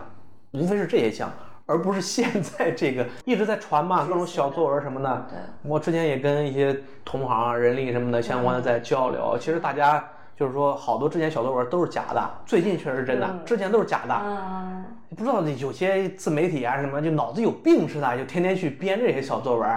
[0.51, 1.27] 无非是这些降。
[1.71, 5.27] 而不是现在这个一直在传嘛，各种小作文什么的。
[5.29, 9.37] 对，我之前也跟一些同行、人力什么的相关的在交流。
[9.39, 10.03] 其实大家
[10.35, 14.13] 就是说，好多之前小作文都是假的，最近确实真的，之前都是假的。
[14.21, 19.69] 嗯，不知道有些自媒体啊什么，就脑子有病似的，就天天去编这些小作文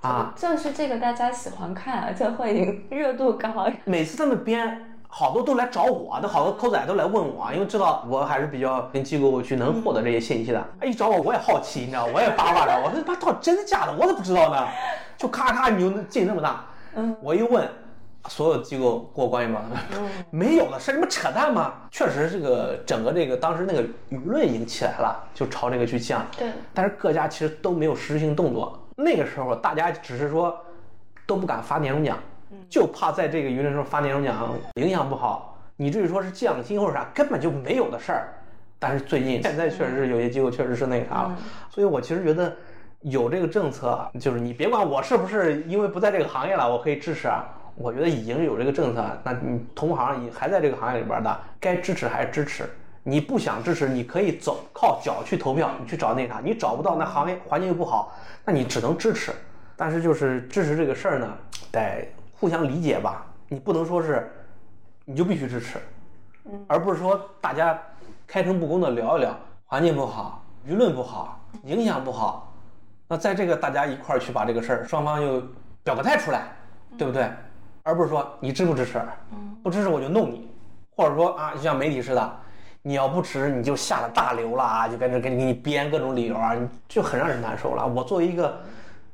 [0.00, 0.32] 啊。
[0.34, 3.68] 就是这个大家喜欢看，而且会热度高。
[3.84, 4.88] 每次他们编。
[5.14, 10.66] 好多都来找我，都好多扣仔都来问我，因为知道我还是比较跟机构去能获得这些信息的。
[10.80, 14.66] 哎，一找我我也好奇，你知道，我也八卦着，我说他到底真的假的，我怎么不知道呢？
[15.18, 17.68] 就咔咔你就劲那么大，嗯，我一问，
[18.26, 19.60] 所有机构过关系吗？
[20.30, 21.74] 没有的，事你们扯淡吗？
[21.90, 26.26] 确实，这个整个这个当时那个舆论已经起来了，就朝那个去降。
[26.38, 28.82] 对，但是各家其实都没有实质性动作。
[28.96, 30.58] 那个时候大家只是说
[31.26, 32.18] 都不敢发年终奖。
[32.72, 38.32] 就怕在这个舆论上发年终奖影响不好，你至于说是降薪或者啥，根本就没有的事儿。
[38.78, 41.36] 但是最近现在确实是有些机构确实是那个啥了，
[41.68, 42.50] 所以我其实觉得
[43.02, 47.44] 有这个政策，就是你别管我是不是因为不在这个行业了，我可以支持啊。
[47.74, 52.64] 我觉得已经有这个政策，那你同行还在这个行业里边的，该支持还是支持。
[53.02, 59.30] 你不想支持，你可以走靠脚去投票，你去找那啥，你找不到那行业环境又不好，那你只能支持。
[59.76, 61.28] 但是就是支持这个事儿呢，
[61.70, 62.08] 得。
[62.42, 64.28] 互相理解吧，你不能说是，
[65.04, 65.78] 你就必须支持，
[66.66, 67.80] 而不是说大家
[68.26, 69.32] 开诚布公的聊一聊，
[69.64, 72.52] 环境不好，舆论不好，影响不好，
[73.06, 75.40] 那在这个大家一块儿去把这个事儿双方又
[75.84, 76.48] 表个态出来，
[76.98, 77.30] 对不对？
[77.84, 79.00] 而不是说你支不支持，
[79.62, 80.50] 不支持我就弄你，
[80.96, 82.36] 或者说啊，就像媒体似的，
[82.82, 87.86] 你要不支持你就下了大流了啊，就跟着给你给你编各种理由啊，你就很让人难受了。
[87.86, 88.60] 我作为一个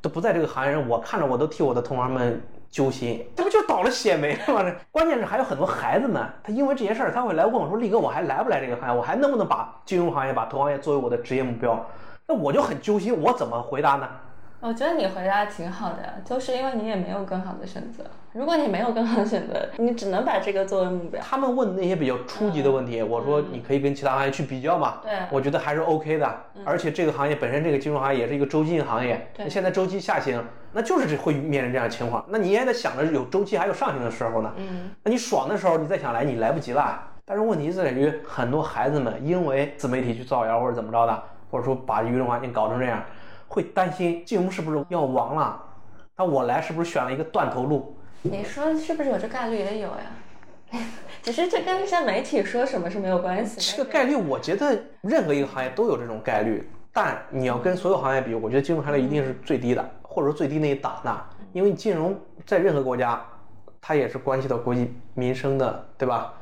[0.01, 4.62] 都不在这个行业人，我看着我都替我的同行们揪心，这不就倒了血霉了吗？
[4.62, 8.96] 这关键是还有很多孩子们，他因为这些事儿，他会来问我说：“力哥，我还来不来这个行业？
[8.96, 11.85] 我还能不能把金融行业、把投行业作为我的职业目标？”
[12.28, 14.07] 那我就很揪心，我怎么回答呢？
[14.61, 18.03] 我觉得你回答挺好的呀，就是因为你也没有更好的选择。
[18.33, 21.21] 如果你没有更好的选择，你只能把这个作为目标。
[21.23, 24.99] 他们问那些比较初级的问题，我说你可以跟其他行业去比较嘛。
[25.03, 26.29] 对我觉得还是 OK 的。
[26.64, 29.31] 而且这个行业本身，这个金融行业也是一个周期性行业。
[29.33, 32.25] 对现在周期下行，那就是这会面临这样的情况。
[32.29, 34.53] 那你也得想着有周期还有上行的时候呢。
[34.57, 37.01] 嗯，那你爽的时候，你再想来，你来不及了。
[37.25, 43.03] 但是问题在于，很多孩子们因为自媒体去造谣或者怎么着的，或者说把舆论环境搞成这样，
[43.49, 45.61] 会担心金融是不是要亡了？
[46.17, 47.97] 那我来是不是选了一个断头路？
[48.23, 50.81] 你说是不是有这概率也有呀？
[51.23, 53.77] 只是这跟一些媒体说什么是没有关系。
[53.77, 63.25] 这个概率，我觉得任何一个行业都有这种概率，但你要跟所有行业比，我觉得金融行业一定是最低的，或者说最低那一档的，因为金融在任何国家，
[63.81, 66.35] 它也是关系到国计民生的，对吧？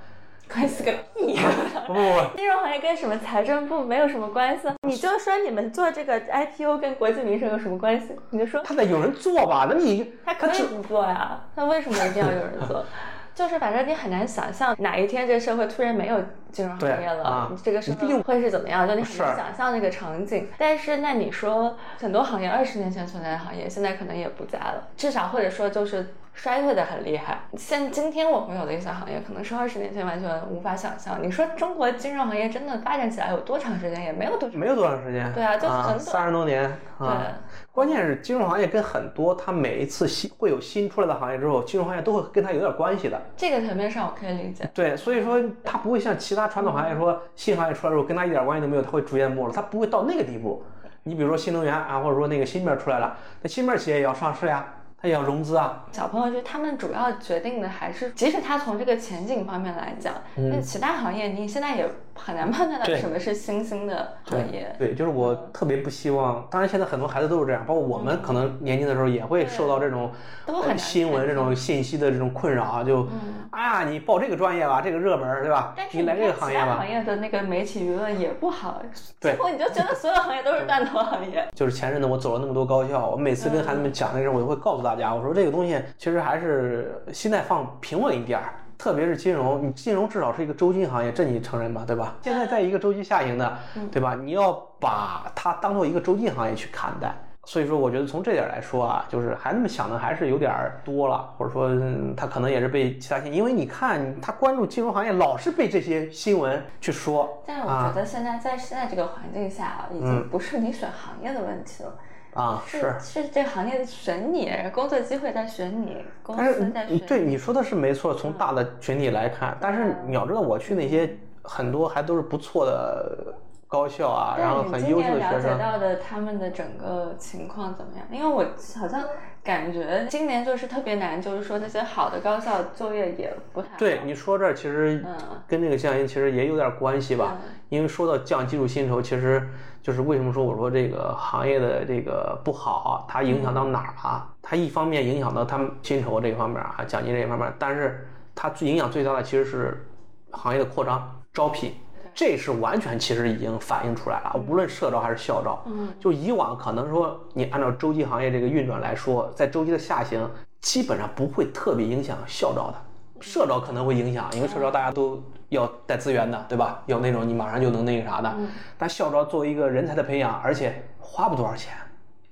[0.52, 1.42] 关系个屁呀！
[1.86, 8.14] 不 不不，金融行业跟什么财政部没有什么关系，你就说你们做这个 IPO 跟国计民生有什么关系？
[8.30, 9.66] 你就说他得有人做吧？
[9.68, 12.84] 那你他可以不做呀，他为什么一定要有人做？
[13.34, 16.18] 就是反正你很难想象哪一天这社会突然没有
[16.50, 18.88] 金融行业了，啊这个社会会是怎么样？
[18.88, 20.48] 就你很难想象那个场景。
[20.56, 27.40] 但是那你说很多行业二十年前存在的行业，现在可能也不在了，至少或者说就是衰退的很厉害。
[27.56, 31.20] 像今天我朋友的一些行业，可能是二十年前完全无法想象。
[31.22, 34.04] 你说中国金融行业真的发展起来有多长时间？
[34.04, 34.60] 也没有多长。
[34.60, 36.64] 没有多长时间，对啊就很短三十多年
[36.98, 37.24] 啊。
[37.24, 37.34] 对
[37.72, 43.18] 关键是金融行业跟很多它每一次新会有新出来的行业之后，金融行业都会跟它有点关系的。
[43.34, 44.68] 这个层面上我可以理解。
[44.74, 50.62] 对，所以说它不会像其他传统行业说新行业出来之后跟它一点关系都没有，它会逐渐没落，它不会到那个地步。
[51.02, 54.66] 你比如说新能源啊，或者说那个芯片出来了，那芯片企业也要上市呀，
[55.00, 55.84] 它也要融资啊。
[55.92, 64.74] 小朋友就他们主要决定的还是，即使他从这个前景方面来讲，那、其他行业你现在也很难判断到什么是新兴的行业。
[64.78, 70.10] 对，就是我特别不希望，当然现在很多孩子都是这样，包括我们可能年轻的时候也会受到这种
[70.46, 73.06] 呃都很难新闻、这种信息的这种困扰啊，就
[73.50, 75.88] 啊，你报这个专业吧，这个热门对吧但？
[75.90, 78.82] 是你来这个行业吧行，业的那个媒体舆论也不好，
[79.20, 81.46] 对最后你就觉得所有行业都是断头行业。
[81.54, 88.54] 就是前阵子我走了那么多高校，我每次跟孩子们讲那个时候，我就会告诉大家，我说这个东西其实还是心态放平稳一点儿。
[88.78, 92.14] 特别是金融，你金融至少是一个周期行业，这你承认吧，对吧？
[92.22, 93.58] 现在在一个周期下行的，
[93.90, 94.14] 对吧？
[94.14, 97.14] 你要把它当做一个周期行业去看待。
[97.48, 111.94] 所以说，我觉得从这点来说啊，就是孩子们想的还是有点儿多了，或者说嗯他可能也是被其他新，因为你看他关注金融行业，老是被这些新闻去说但是我觉得现在在现在这个环境下啊，已经不是你选行业的问题了，
[112.36, 113.00] 啊，是是。
[113.00, 117.38] 是这个行业选你，工作机会在选你，公司在选你对你。
[117.38, 123.34] 说的是没错，从大的群体来看，但是你要知道，我去那些很多还都是不错的
[123.76, 125.58] 高校啊，然后很优秀的学生。
[125.58, 128.06] 到的他们的整个情况怎么样？
[128.10, 128.42] 因为我
[128.80, 129.04] 好像
[129.44, 133.74] 感觉今年就是特别难，就是说那些好的高校就业也不太好。
[133.78, 135.14] 对你说这儿，其实嗯
[135.46, 137.36] 跟那个降薪其实也有点关系吧。
[137.68, 139.46] 因为说到降基础薪酬，其实
[139.82, 144.26] 就是为什么说我说这个行业的这个不好，它影响到哪儿啊？
[144.40, 149.86] 它一方面影响到他们薪酬这一方面啊，奖金这一方面，但是它最影响最大的其实是
[150.30, 151.74] 行业的扩张、招聘。
[152.16, 160.26] 这是完全其实已经反映出来了，无论社招还是校招，嗯，就以往可能说你按照周期行业这个运转来说，在周期的下行，
[160.62, 162.74] 基本上不会特别影响校招的，
[163.20, 166.82] 社招可能会影响，因为社招大家都要带资源的，对吧？
[166.86, 168.34] 要那种你马上就能那个啥的，
[168.78, 171.74] 但校招作为一个人才的培养，而且花不多少钱，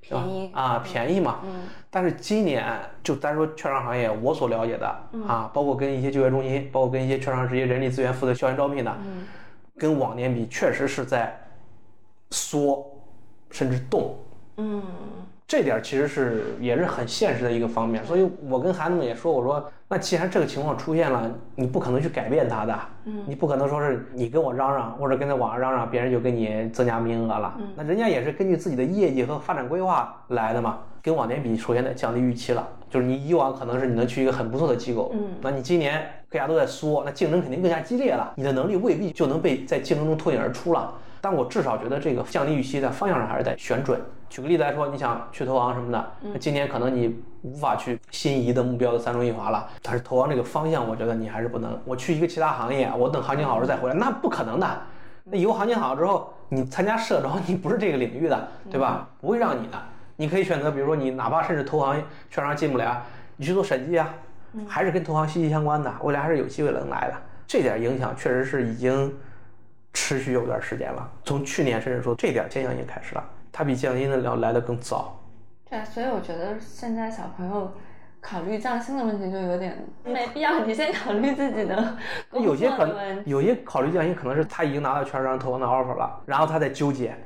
[0.00, 0.22] 是吧？
[0.24, 0.50] 便宜？
[0.54, 1.40] 啊，便宜嘛。
[1.44, 1.64] 嗯。
[1.90, 2.64] 但是今年
[3.02, 4.86] 就单说券商行业，我所了解的
[5.28, 9.26] 啊，包括跟一些就业中心，包括跟一些券商职业人力资源负责校园招聘的，嗯
[9.78, 11.34] 跟往年比，确实是在
[12.30, 12.86] 缩，
[13.50, 14.16] 甚至动。
[14.56, 14.82] 嗯。
[15.46, 23.22] 这点其实是也是很现实的一个方面，所以我跟孩子们也说，我说那既然这个情况出现了，你不可能去改变它的，嗯。
[23.26, 35.28] 你不可能说是你跟我嚷嚷，或者跟在网上嚷嚷，别人就给你增加名额了，那人家也是根据自己的业绩和发展规划来的嘛，跟往年比，首先得降低预期了，就是你以往可能是你能去一个很不错的机构，嗯。
[35.42, 40.92] 那你今年大家都在缩，那竞争肯定更加激烈了，你的能力未必就能被在竞争中脱颖而出了。
[41.20, 44.00] 但我至少觉得这个降低预期在方向上还是在选准。
[44.28, 51.78] 举个例子来说，你想去投行什么的，那今年可能你无法去心仪的目标的三中一华了，但是投行这个方向，我觉得你还是不能。
[51.84, 54.68] 我去一个其他行业，我等行情好了再回来，那不可能的。
[55.22, 59.08] 那以后行情好了之后，你参加社招， 你不是这个领域的，对吧？
[59.20, 59.80] 不会让你的。
[60.16, 63.00] 你可以选择，比如说你哪怕甚至投行券商进不了，
[63.36, 64.12] 你去做审计啊，
[64.68, 67.14] 还是跟投行息息相关的，未来还是有机会能来的。
[67.46, 69.14] 这点影响确实是已经
[69.92, 73.24] 持续有段时间了，从去年甚至说这点现象已经开始了。
[73.52, 75.20] 它比降薪的要来的更早。
[75.70, 77.72] 对，所以我觉得现在小朋友
[78.20, 80.64] 考虑降薪的问题就有点没必要。
[80.64, 81.96] 你先考虑自己的
[82.32, 87.16] 有些可能有些考虑降薪，可能是他已经拿到券商投行的 offer 了，然后他在纠结。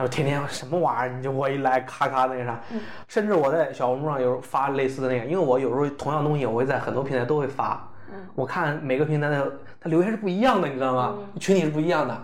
[0.00, 1.08] 他说天天什么玩意儿？
[1.14, 2.58] 你就我一来咔咔那个啥。
[3.06, 7.86] 甚至我在小红书上有时候发类似的那个，因为我有时候同样东西我会在很多平台都会发。
[8.34, 11.14] 我看每个平台的它留言是不一样的，你知道吗？
[11.38, 12.16] 群体是不一样的。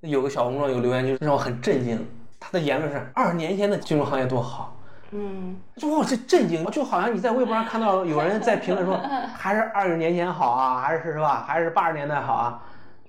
[0.00, 2.04] 有个小红书上有留言就让我很震惊。
[2.40, 4.76] 他的言论是二十年前的金融行业多好，
[5.12, 9.00] 嗯，就我这震惊，就好像你在微博上看到 有人在评论说
[9.36, 12.60] 还是二十年前好啊，还是是吧，还是八十年代好啊，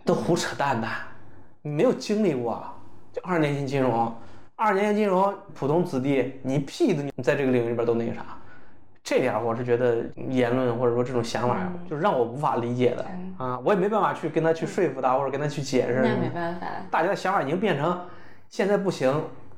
[0.05, 0.87] 都胡扯淡的，
[1.63, 2.63] 你没有经历过，
[3.13, 4.11] 就二十年级金融，
[4.55, 8.25] 二十年级金融，普通子弟你屁的，你在这个领域里边都那个啥，
[9.03, 11.55] 这点我是觉得言论或者说这种想法，
[11.87, 13.05] 就是让我无法理解的
[13.37, 18.01] 啊，我也没办法去跟他去说服他或者跟他去解释，那没办法，大家的想法已经变成。
[18.49, 19.11] 现在不行，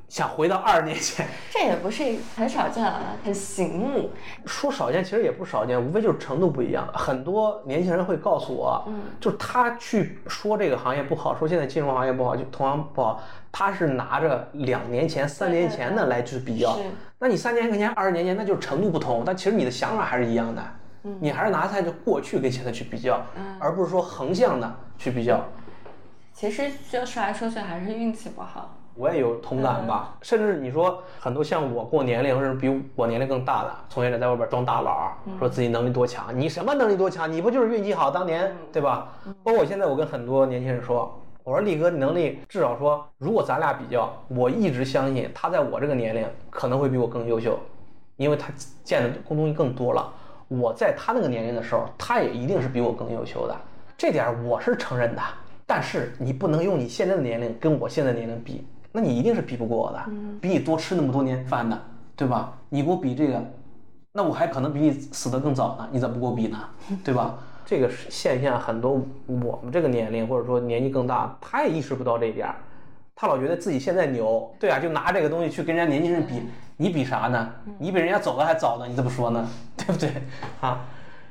[0.08, 2.04] 想回到二十年前，这也不是
[2.36, 4.12] 很少见啊，很醒目。
[4.46, 6.88] 说少见，其实也不少见，无非就是程度不一样。
[6.94, 16.78] 很多年轻人会告诉我，嗯，就是他去说这个行业不好，说现在金融行业不好，就同行不好，他是拿着两年前、三年前的来去比较。
[17.18, 20.62] 那你三年前、二十年前，那就是程度不同，但其实你的想法还是一样的。
[21.04, 23.20] 嗯，你还是拿它就过去跟现在去比较，
[23.60, 25.44] 而不是说横向的去比较。
[26.32, 28.78] 其实就说来说去，还是运气不好。
[28.96, 37.32] 我也有同感吧，甚至你说很多像我过年龄，甚至比我年龄更大的从业者在外边装大佬，说自己能力多强，你什么能力多强？
[37.32, 39.10] 你不就是运气好，当年对吧？
[39.44, 47.60] 包括现在，我跟很多年轻人说，我说力哥你能力至少说，如果咱俩比较，我一直相信他在我这个年龄可能会比我更优秀，
[48.16, 48.50] 因为他
[48.84, 50.10] 见的东西更多了。
[50.48, 53.56] 我在他那个年龄的时候，他也一定是比我更优秀的，
[53.98, 55.22] 这点我是承认的。
[55.66, 58.66] 但是你不能用你现在的年龄跟我现在年龄比。
[58.96, 60.02] 那你一定是比不过我的，
[60.40, 61.78] 比你多吃那么多年饭的，
[62.16, 62.54] 对吧？
[62.70, 63.44] 你给我比这个，
[64.14, 66.58] 那我还可能比你死得更早呢，你咋不给我比呢？
[67.04, 67.36] 对吧？
[67.68, 72.48] 这个现象很多，我们这个年龄或者说年纪更大，他也意识不到这一点，
[73.16, 76.42] 他老觉得自己现在牛，对啊，就拿这个东西去跟人家年轻人比，
[76.78, 77.50] 你比啥呢？
[77.78, 79.46] 你比人家走的还早呢，你怎么说呢？
[79.76, 80.10] 对不对？
[80.62, 80.86] 啊，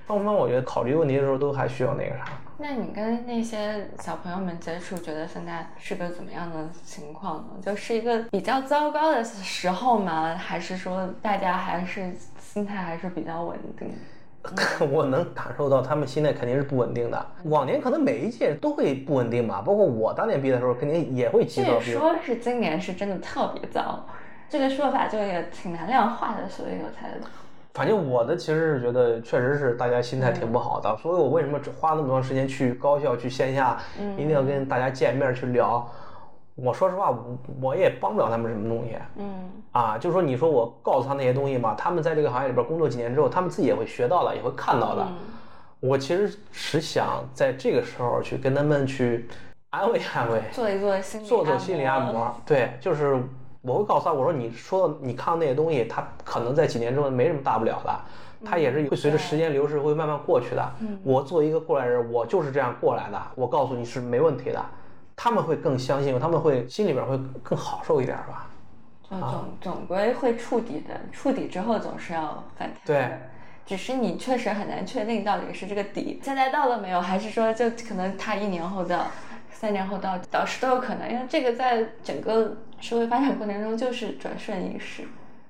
[0.06, 2.24] 双方我觉得考虑问题的时候都还需要那个啥。
[2.56, 7.60] 那你跟那些小朋友们接触，觉得现在是个怎么样的情况呢？
[7.60, 10.34] 就是一个比较糟糕的时候吗？
[10.36, 13.92] 还是说大家还是心态还是比较稳定？
[14.92, 17.26] 我能感受到他们心态肯定是不稳定的。
[17.44, 21.80] 往年可能每一届都会不稳定吧，包括我当年毕业的时候，肯定也会急躁。
[21.80, 24.06] 据说是今年是真的特别糟，
[24.48, 27.10] 这个说法就也挺难量化的，所以我才。
[27.74, 33.76] 反正我的其实是觉得，确实是大家心态挺不好的，所以我为什么只花那么长时间去高校去线下，
[34.16, 35.84] 一定要跟大家见面去聊。
[36.54, 38.96] 我说实话，我我也帮不了他们什么东西。
[39.16, 45.04] 嗯，啊，就是说，你说我告诉他那些东西嘛，他们在这个行业里边工作几年之后，他们自己也会学到了，也会看到的。
[45.80, 49.28] 我其实是想在这个时候去跟他们去
[49.70, 52.32] 安慰安慰，做一做心理做做心理按摩。
[52.46, 53.20] 对，就是。
[53.66, 58.00] 我会告诉他，我说你说你看到那些东西，它可能在几年之后没什么大不了的，
[58.44, 60.72] 它也是会随着时间流逝会慢慢过去的。
[61.02, 63.18] 我作为一个过来人，我就是这样过来的。
[63.34, 64.62] 我告诉你是没问题的，
[65.16, 68.46] 他们会更相信，他们会心里边会更好受一点吧。
[69.02, 72.76] 就总总归会触底的，触底之后总是要反弹。
[72.84, 73.18] 对，
[73.64, 79.06] 只是你确实很难确定到底是这个底现在到了没有，还是说就可能他一年后到。
[79.50, 82.54] 三年后到导师都有可能，因为这个在整个
[82.84, 85.04] 社会发展过程中就是转瞬即逝。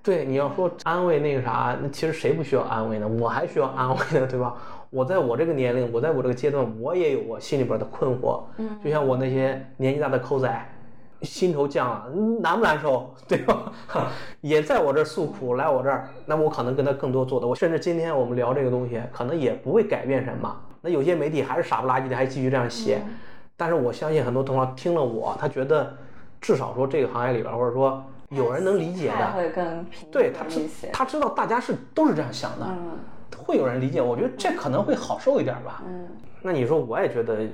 [0.04, 3.08] 对，你要说安慰那个啥，那其实谁不需要安慰呢？
[3.08, 4.54] 我还需要安慰呢，对吧？
[4.88, 8.40] 我在我这个年龄，我在我这个阶段，我也有我心里边的困惑。
[8.58, 10.68] 嗯，就像我那些年纪大的抠仔，
[11.22, 12.08] 心头降了，
[12.40, 13.12] 难不难受？
[13.26, 13.72] 对吧？
[14.40, 20.56] 也在我这儿诉苦，来我这儿，那我可能跟他更多做的，我甚至今天我们聊这个东西，可能也不会改变什么。
[20.82, 23.02] 那有些媒体还是傻不拉几的，还继续这样写。
[23.56, 25.96] 但是我相信很多同行听了我，他觉得
[26.44, 32.66] 至少说这个行业里边，或者说有人能理解的，会更对他知他知道大家是都是这样想的，
[33.38, 34.02] 会有人理解。
[34.02, 35.82] 我觉得这可能会好受一点吧。
[35.86, 36.06] 嗯，
[36.42, 37.48] 那你说我也觉得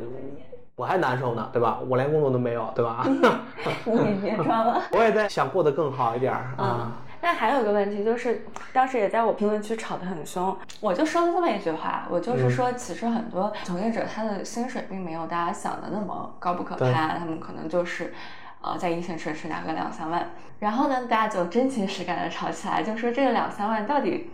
[0.75, 1.79] 我还难受呢，对吧？
[1.89, 3.07] 我连工作都没有，对吧？
[3.87, 4.83] 你别装了。
[4.91, 6.97] 我也在想过得更好一点儿啊。
[7.23, 18.15] 那还有一个问题就是，当时也在我评论区吵得很凶，我就说了这么一句话，我就是说，其实很多从业者他的薪水并没有大家想的那么高不可攀，他们可能就是，
[18.63, 24.31] 呃，在一线城市拿个两三万，然后呢，大家就真情实感的吵起来，就说这个两三万到底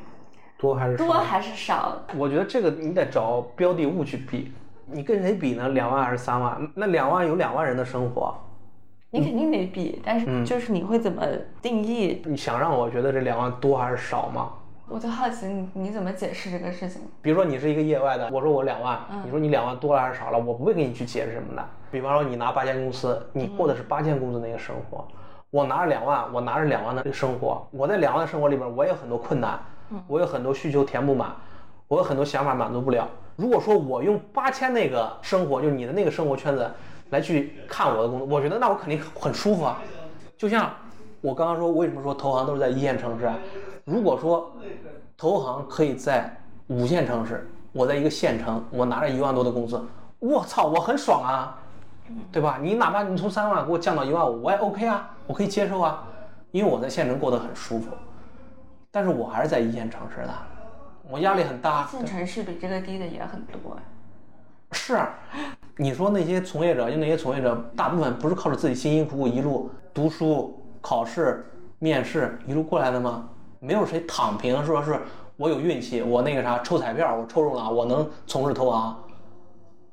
[0.58, 1.96] 多还是多还是少？
[2.16, 4.52] 我觉得这个你得找标的物去比，
[4.86, 5.68] 你跟谁比呢？
[5.68, 6.70] 两万还是三万？
[6.74, 8.34] 那两万有两万人的生活。
[9.10, 11.22] 你肯定得比，但是就是你会怎么
[11.62, 12.20] 定义？
[12.26, 14.50] 你想让我觉得这两万多还是少吗？
[14.88, 17.00] 我就好奇你你怎么解释这个事情？
[17.22, 20.38] 比如说你是一个业外的，我说我两万，你说你两万多了还是少了？
[20.38, 21.68] 我不会给你去解释什么的。
[21.96, 25.02] 比方说你拿八千工资，你过的是八千工资那个生活，
[25.48, 29.58] 我拿着两万，我拿着两万的生活，我在两万的生活里边，我也有很多困难，
[30.06, 31.34] 我有很多需求填不满，
[31.88, 33.08] 我有很多想法满足不了。
[33.34, 36.70] 如果说我用八千那个生活，就是你的那个生活圈子。
[37.10, 39.80] 来去看我的工作，我觉得那我肯定很舒服啊。
[40.36, 40.68] 就像
[41.20, 43.38] 我刚刚说，为什么说投行都是在一线城市啊？
[43.84, 44.52] 如果说
[45.16, 46.36] 投行可以在
[46.66, 49.80] 五线城市，我在一个县城，我拿着一万多的工资，
[50.18, 51.56] 我操，我很爽啊，
[52.30, 52.58] 对吧？
[52.60, 56.04] 你哪怕你从三万给我降到一万五，我也 OK 啊，我可以接受啊，
[56.50, 57.90] 因为我在县城过得很舒服。
[58.90, 60.32] 但是我还是在一线城市的，
[61.10, 61.84] 我压力很大。
[61.84, 63.76] 一线城市比这个低的也很多。
[64.72, 65.00] 是，
[65.76, 71.44] 你说那些从业者，就那些从业者，大部分不是靠着自己辛辛苦苦一路读书、考试、
[71.78, 73.28] 面试一路过来的吗？
[73.60, 75.00] 没有谁躺平，说是
[75.36, 78.96] 我有运气，我那个啥抽彩票，我抽中了，我能从事投行。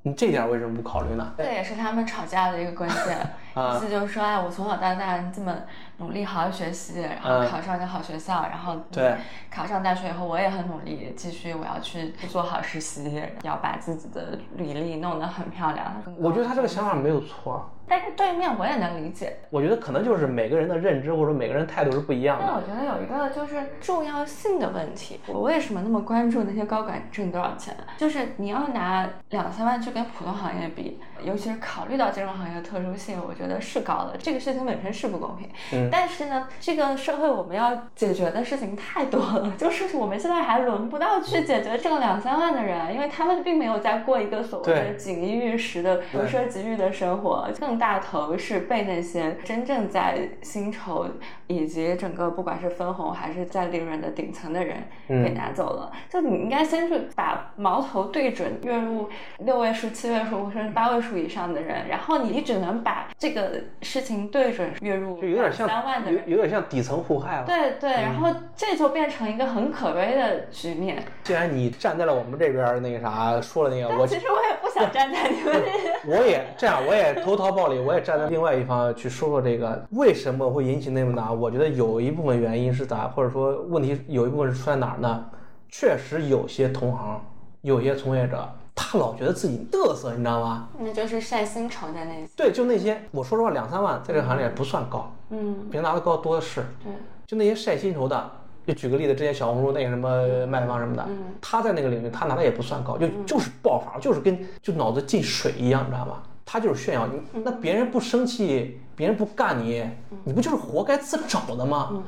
[0.04, 1.34] 你这点为什么不考虑呢？
[1.38, 3.18] 这也是他们吵架的一个关键。
[3.56, 5.56] 意思就是说，哎，我从小到大这么
[6.04, 9.16] 努力，好好学习，然后考上一个好学校，然后对
[9.50, 16.02] 考上大学以后，我也很努力，继续我要去做好实习，要把自己的履历弄得很漂亮。
[16.18, 17.70] 我觉得他这个想法没有错。
[17.86, 22.46] 但是对面我也能理解，我觉得可能就是每个人的认知或者每个人态度是不一样的。
[22.48, 27.76] 但我觉得有一个就是重要性的问题，我为什么那么关注那些高管挣多少钱？
[27.98, 34.16] 就是你要拿两三万去跟普通行业比，尤其是考虑到金融行业的特殊性，我觉得是高的。
[34.18, 35.50] 这个事情本身是不公平。
[35.74, 35.90] 嗯。
[35.94, 47.78] 但是呢，这个社会我们要解决的事情太多了， 就是我们现在还轮不到去解决挣两三万的人，因为他们并没有在过一个所谓的锦衣玉食的不奢极欲的生活，更。
[47.84, 51.06] 大头是被那些真正在薪酬
[51.48, 54.78] 以及整个不管是分红还是在利润的顶层的人
[55.10, 55.92] 给拿走了。
[56.10, 67.46] 就你应该先去把矛头对准月入六位数、七位数甚至八位数以上的人，然后你只能把这个事情对准月入就有点像三万的人，有点像底层互害了。
[67.48, 71.04] 对对，然后这就变成一个很可悲的局面。
[71.24, 76.20] 既然你站在了我们这边，那个啥说了那个，我其实我也不想站在你们这边。
[76.20, 81.32] 我也这样，我也投桃报李，我也站在另外一方去说说这个为什么会引起那么大？
[81.32, 85.26] 我觉得有一部分原因是咋，或者说问题有一部分是出在哪儿呢？
[85.70, 87.20] 确实有些同行，
[87.62, 90.70] 有些从业者，他老觉得自己嘚瑟，你知道吗？
[90.80, 92.28] 那就是晒薪酬的那些。
[92.36, 96.66] 对，就那些，我说实话，两三万在这个行业不算高，嗯，别人拿的高多的是。
[96.84, 96.92] 对，
[97.26, 98.32] 就那些晒薪酬的。
[98.66, 101.06] 就举个例子，之前小红书那个什么卖方什么的，
[101.42, 106.24] 他在那个领域他拿的也不算高，就就是爆发，就是跟就脑子进水一样，你知道吧？
[106.46, 109.84] 他就是炫耀你，那别人不生气，别人不干你，
[110.24, 112.04] 你不就是活该自找的吗？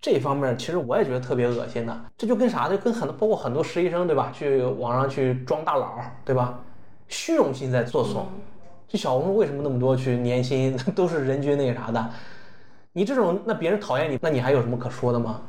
[0.00, 2.68] 这方面其实我也觉得特别恶心的，这就跟啥？
[2.68, 4.30] 就跟很多包括很多实习生对吧？
[4.32, 6.60] 去网上去装大佬对吧？
[7.08, 8.16] 虚荣心在作祟。
[8.86, 12.10] 就小红书为什么那么多去年薪 都是人均那个啥的？
[12.92, 15.40] 你这种那别人讨厌你，那你还有什么可说的吗？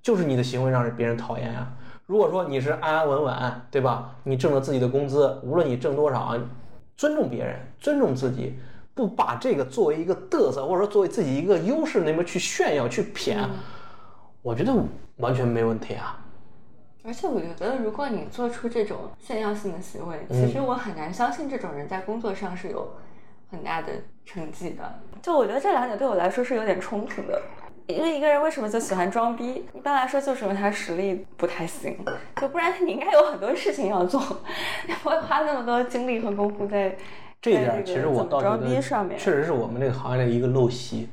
[0.00, 1.70] 就是你的行为让别人讨厌呀。
[2.06, 4.14] 如果说你是安安稳稳，对吧？
[4.22, 6.34] 你挣了自己的工资，无论你挣多少，
[6.96, 8.54] 尊重别人，尊重自己，
[8.94, 13.36] 不把这个作为一个嘚瑟，或者说作为自己一个优势那么去炫耀、去谝，
[14.42, 14.72] 我觉得
[15.16, 16.18] 完全没问题啊。
[17.04, 22.92] 而且我觉得，如果你做出这种炫耀性的行为，其实我很难相信这种人在工作上是有
[23.50, 23.92] 很大的
[24.26, 25.00] 成绩的。
[25.22, 27.40] 就我觉得这两点对我来说是有点冲突的。
[27.86, 29.64] 因为一个人为什么就喜欢装逼？
[29.72, 31.96] 一般来说就是因为他实力不太行，
[32.36, 34.20] 就不然你应该有很多事情要做，
[35.02, 36.94] 不会花那么多精力和功夫在
[37.40, 37.82] 这一点。
[37.86, 38.80] 其实我倒觉得
[39.16, 41.08] 确实是我们这个行业的一个陋习。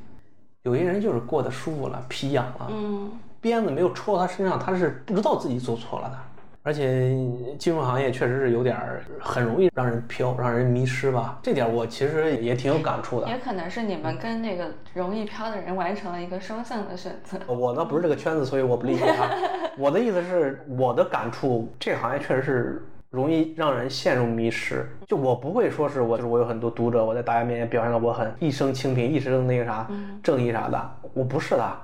[0.66, 3.08] 有些人就是过得舒服了，皮痒了，嗯，
[3.40, 6.18] 鞭子没有抽到他身上，他是不知道自己做错了的。
[6.64, 7.10] 而且
[7.56, 11.38] 金融行业确实是有点儿很容易让人飘，让人迷失吧。
[11.40, 13.28] 这点我其实也挺有感触的。
[13.28, 17.38] 也可能是你们跟那个容易飘的人完成了一个双向的选择。
[17.46, 19.30] 我呢不是这个圈子，所以我不理解他。
[19.78, 24.88] 我的意思是，我的感触，这个行业确实是容易让人陷入迷失。
[25.06, 29.88] 就我不会说是我，就是我有很多读者，我在大家面前表现的我很一生清贫，一生那个啥
[30.22, 31.76] 正义啥的，我不是的。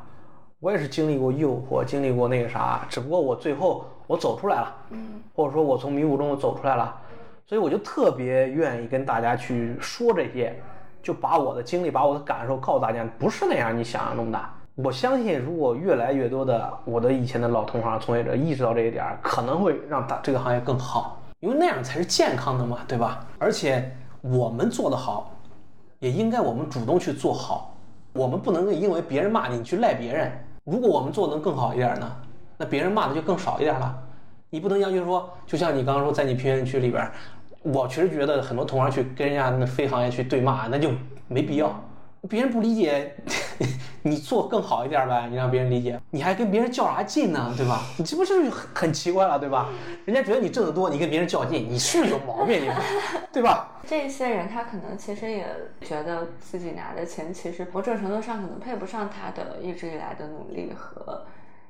[0.61, 6.97] 我也是经历过诱惑，经历过那个啥，只不过我最后我走出来了，嗯，或者说我从迷雾中我走出来了，
[7.45, 10.55] 所以我就特别愿意跟大家去说这些，
[11.03, 14.39] 就把我的经历，把我的感受告诉大家，不是那样你想象中的。
[14.75, 23.27] 我相信，如果越来越多的我的以前的老同行从业者意识到这一点，可能会让大这个行业更好，因为那样才是健康的嘛，对吧？
[23.39, 25.31] 而且我们做得好，
[25.99, 27.77] 也应该我们主动去做好，
[28.15, 30.33] 我们不能因为别人骂你去赖别人。
[30.65, 32.11] 如果我们做能更好一点呢，
[32.57, 33.95] 那别人骂的就更少一点了。
[34.49, 37.07] 你不能要求说，就像你刚刚说，在你评论区里边，
[37.63, 40.91] 我确实觉得很多同行去跟人家那非行业去对骂，那就
[41.29, 41.71] 没必要。
[42.29, 43.15] 别人不理解，
[44.03, 47.83] 你做更好一点呗，你让别人理解，你还跟别人较啥劲呢，对吧？
[47.99, 49.69] 你这不是很很奇怪了，对吧？
[50.05, 52.63] 人家觉得你挣得多，你跟别人较劲，你是不是有毛病？
[52.63, 52.71] 你，
[53.33, 53.81] 对吧？
[53.87, 55.47] 这些人他可能其实也
[55.81, 61.25] 觉得自己拿的钱，其实某种程度上可能配不上他的一直以来的努力和。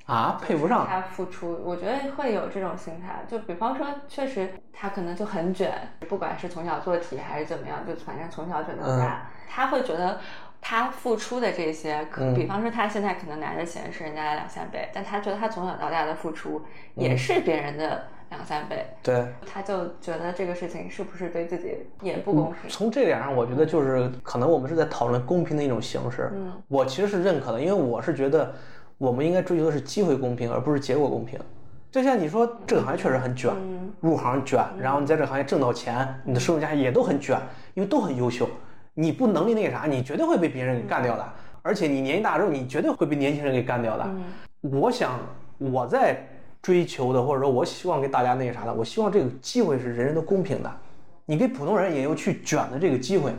[0.04, 3.24] 啊，配不上他付出，我觉得会有这种心态。
[3.30, 5.72] 就比方说，确实他可能就很卷，
[6.08, 9.30] 不管是从小做题还是怎么样，就反正从小卷到大。
[9.48, 10.18] 他会觉得
[10.60, 16.62] 他付出的这些，可比方说他现在可能拿的钱是人家的两三倍，但他觉得他从小到大的付出
[16.94, 18.86] 也是别人的两三倍。
[19.02, 22.70] 对，他就觉得这个事情是不是对自己也不公平？
[22.70, 26.30] 从这点上，我觉得就是可能我们是在讨论公平的一种形式。
[26.34, 28.54] 嗯，我其实是认可的，因为我是觉得。
[28.98, 31.36] 我们应该追求的是机会公平，而不是结果公平。
[31.90, 33.52] 就像你说，这个行业确实很卷，
[33.98, 37.36] 入行卷，然后你在这个行业挣到钱，你的收入加也都很卷，
[37.74, 38.48] 因为都很优秀。
[38.94, 41.32] 你不能力那个啥，你绝对会被别人给干掉的。
[41.62, 44.10] 而且你年纪大之后，你绝对会被年轻人给干掉的。
[44.60, 45.18] 我想
[45.58, 46.26] 我在
[46.60, 50.70] 追求的，或者说我希望给大家那个啥的，我希望这个机会是人人都公平的。
[51.24, 53.32] 你给普通人也有去卷的这个机会，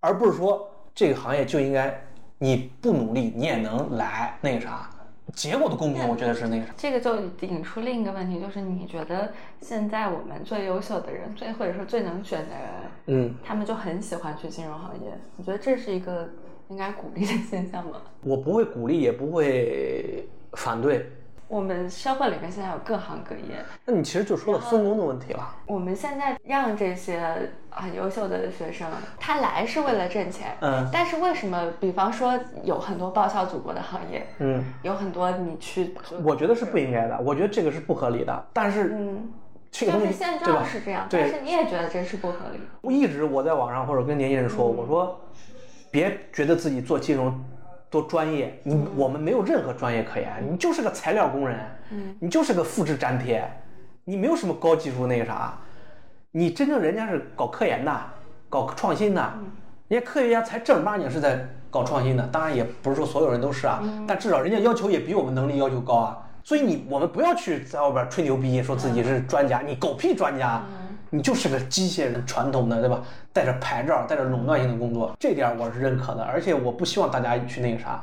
[0.00, 1.94] 而不是说这个行业就应该。
[2.38, 4.90] 你不努力，你也能来那个啥，
[5.34, 6.72] 结果的公平，我觉得是那个啥。
[6.76, 12.68] 这个就引出另一个问题，就是你觉得现在我们最优秀的人，最或者说最能选的人，
[13.06, 15.10] 嗯，他们就很喜欢去金融行业。
[15.36, 16.28] 你觉得这是一个
[16.68, 18.02] 应该鼓励的现象吗？
[18.22, 21.10] 我不会鼓励，也不会反对。
[21.48, 25.54] 我们社会里面现在有各行各业，那你其实就说了分工的问题了。
[25.66, 31.72] 我们现在让这些很优秀的学生，他来是为了挣钱，嗯，但是为什么？
[31.80, 38.46] 比方说有很多报效祖国的行业，嗯，有很多你去，我觉得是不应该的，我觉得这个是不合理的。
[38.52, 39.32] 但是，嗯，
[39.70, 42.60] 这个东西现状是这样，但是你也觉得这是不合理。
[42.80, 45.20] 我一直我在网上或者跟年轻人说，我说，
[45.90, 47.42] 别觉得自己做金融。
[47.90, 51.58] 多专业，你我们没有任何专业可言，你就是个材料工人，
[51.90, 53.46] 嗯，你就是个复制粘贴，
[54.04, 55.58] 你没有什么高技术那个啥，
[56.32, 57.92] 你真正人家是搞科研的，
[58.48, 59.32] 搞创新的，
[59.88, 70.62] 人家科学家才正儿八经是在搞创新的，当然也不是说所有人都是啊，但至少人家要求也比我们能力要求高啊，所以你我们不要去在外边吹牛逼，说自己是专家，你狗屁专家。
[71.14, 73.02] 你就是个机械人，传统的对吧？
[73.34, 76.22] 带着牌照，带着垄断性的工作，这点我是认可的。
[76.24, 78.02] 而且我不希望大家去那个啥，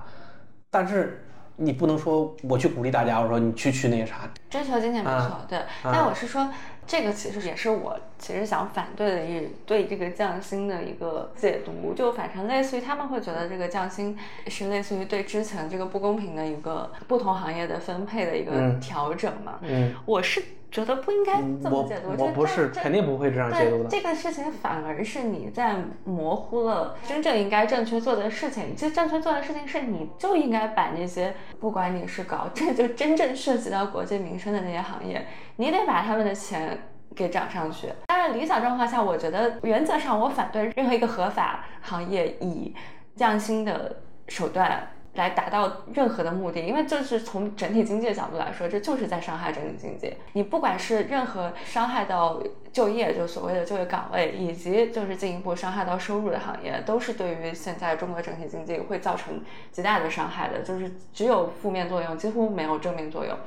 [0.70, 1.26] 但是
[1.56, 5.58] 你不能说我去鼓励大家，我说你去去那个啥，追求金钱没错，对。
[5.84, 6.48] 但我是说，
[6.90, 14.18] 这个其实也是我其实想反对的一对这个降薪的一个解读，就反正类似于他们会觉得这个降薪
[14.48, 19.60] 是类似于对之前这个不公平的一个不同行业的分配的一个调整嘛。
[19.62, 20.44] 嗯，我是。
[20.72, 23.90] 觉得不应该这么解读，我不是肯定不会这样解读的。
[23.90, 28.76] 这个事情反而是你在模糊了真正应该正确做的事情。
[28.76, 35.26] 其实正确做的事情是，你就应该把那些不管你是搞这就真正涉及到国计民生的那些行业，
[35.56, 36.78] 你得把他们的钱
[37.20, 37.90] 给涨上去。
[38.08, 42.74] 当然，理想状况下，我觉得原则上我反对任何一个合法行业以
[43.18, 43.98] 降薪的
[44.30, 44.88] 手段。
[45.20, 50.16] 来达到任何的目的，因为这是从整体经济的角度来说，这就是在伤害整体经济。
[50.34, 52.42] 你不管是任何伤害到
[52.72, 59.42] 就业，就所谓的就业岗位，以及就是进一步伤害到收入的行业，都是对于现在中国整体经济会造成
[59.72, 60.62] 极大的伤害的。
[60.62, 63.38] 就是只有负面作用，几乎没有正面作用。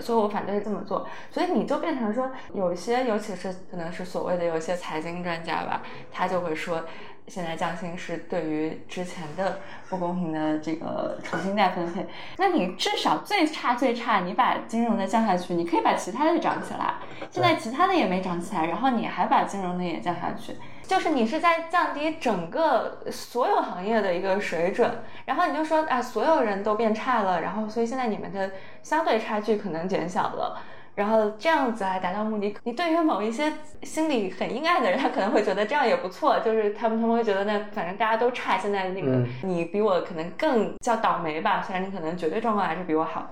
[0.00, 1.06] 所以我反对这么做。
[1.30, 6.84] 所以你就变成说，有些尤其是可能是所谓的有一些财经专家吧，他就会说。
[7.30, 12.04] 现在降薪是对于之前的不公平的这个重新再分配。
[12.38, 16.94] 那你至少最差最差，你把金融的降下去，你可以把其他的涨起来。
[17.30, 25.02] 现在其他的也没涨起来，然后你还把金融的也降下去，就是你是在降低整个所有行业的一个水准。
[25.26, 28.50] 然后你就说啊，所有人都变差了，然后所以现在你们的
[28.82, 30.60] 相对差距可能减小了。
[30.96, 33.50] 然后这样子来达到目的，你对于某一些
[33.82, 43.30] 心里很阴暗的人，他可能会觉得这样也不错，就是他们他们会觉得那反正大家都差，现在那个你比我可能更叫倒霉吧，虽然你可能绝对状况还是比我好，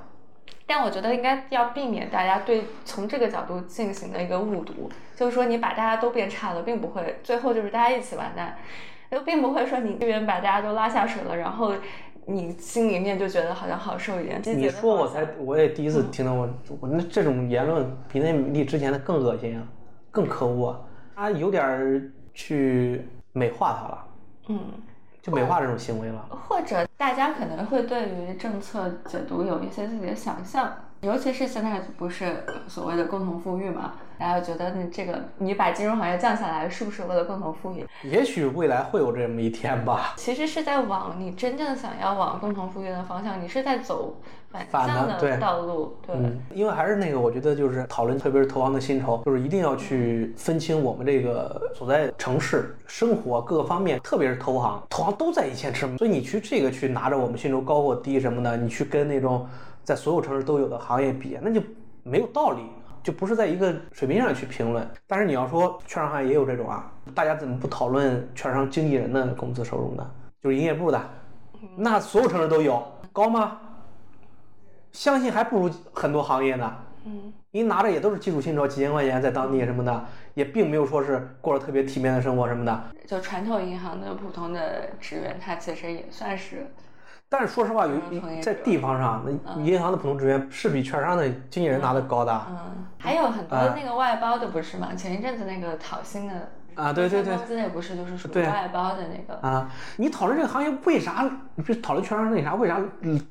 [0.66, 8.56] 但我觉得应该要避免大家对从这个角度进行的一个误读，就是说你把大家都变差了，并不会最后就是大家一起完蛋，
[9.10, 11.74] 又并不会说你这边把大家都拉下水了，然后。
[12.30, 14.38] 你心里面就觉得好像好受一点。
[14.44, 16.46] 你说我才，我也第一次听到我
[16.78, 19.66] 我那这种言论比那比之前的更恶心啊，
[20.10, 20.80] 更可恶啊！
[21.16, 24.06] 他有点去美化他了，
[24.48, 24.60] 嗯，
[25.22, 26.28] 就美化这种行为了。
[26.46, 30.70] 或者大家可能会对于政策解读有一些自己的想象，
[31.00, 33.94] 尤其是现在不是所谓的共同富裕嘛。
[34.18, 37.86] 大家觉得你这个你把金融行业降下来，是不是为了共同富裕？
[38.02, 40.14] 也许未来会有这么一天吧。
[40.16, 44.16] 其实是在往你真正想要往共同富裕的方向，你是在走
[44.50, 45.96] 反向的道路。
[46.04, 46.16] 对，
[46.52, 59.46] 因为还是那个，我觉得就是讨论，特别是投行的薪酬，就是一定要去分清我们这个所在城市生活各个方面，特别是投行，投行都在一线之所以你去这个去拿着我们薪酬高或低什么的，你去跟那种
[59.84, 61.62] 在所有城市都有的行业比，那就
[62.02, 62.62] 没有道理。
[63.08, 70.06] 就不是在一个水平上去评论，但是你要说券商行业也有这种啊，大家怎么不讨论券商经纪人的工资收入呢？
[70.42, 71.02] 就是营业部的，
[71.74, 73.58] 那所有城市都有高吗？
[74.92, 76.76] 相信还不如很多行业呢。
[77.06, 80.04] 嗯，您拿着也都是基础薪酬几千块钱，在当地什么的，
[80.34, 82.84] 也并没有说是过着特别体面的生活什么的。
[83.06, 86.66] 就传统银行的普通的职员，他其实也算是。
[87.30, 87.92] 但是说实话，有
[88.40, 92.32] 在地方上，那银行的普通职员是比券商的经纪人拿的高的。
[92.48, 94.94] 嗯，还有很多那个外包的不是吗？
[94.94, 99.70] 前一阵子那个讨薪的啊，对对对，工资也不是就是属于外包的那个啊。
[99.96, 101.30] 你讨论这个行业为啥？
[101.54, 102.80] 你别讨论券商那啥，为啥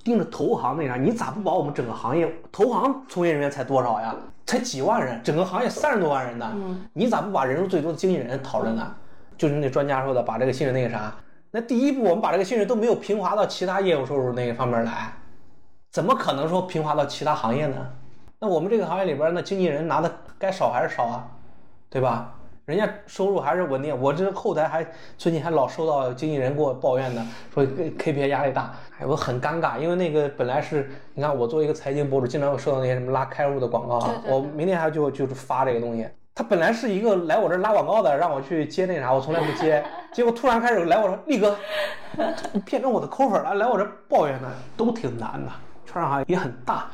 [0.03, 0.95] 盯着投行那啥？
[0.95, 4.13] 你咋不把我们整个行业投行从业人员才多少呀？
[4.45, 6.47] 才几万人，整个行业三十多万人呢。
[6.53, 8.93] 嗯，你咋不把人数最多的经纪人讨论呢？
[9.35, 11.11] 就是那专家说的，把这个新人那个啥。
[11.51, 15.13] 那第一步，我们把这个薪水都没有平滑到其他业务收入那一方面来，
[15.91, 17.87] 怎么可能说平滑到其他行业呢？
[18.39, 21.27] 那我们这个行业里边，那经纪人拿的该少还是少啊，
[21.89, 22.33] 对吧？
[22.65, 23.97] 人家收入还是稳定。
[23.97, 24.85] 我这后台还
[25.17, 36.05] 最近还老收到经纪人给我抱怨的，说 KPI 压力大，哎，我很尴尬，因为那个本来是，你看我作为一个财经博主，经常会收到那些什么拉开户的广告啊，我明天还就就是发这个东西。
[36.35, 39.83] 他本来是一个来我这拉广告的，让我去接那啥，我从来不接。
[40.17, 41.55] 结果突然开始来我说，力哥，
[42.65, 45.51] 变成我的扣粉了，来我这抱怨呢，都挺难的。
[45.85, 46.87] 券商行业也很大，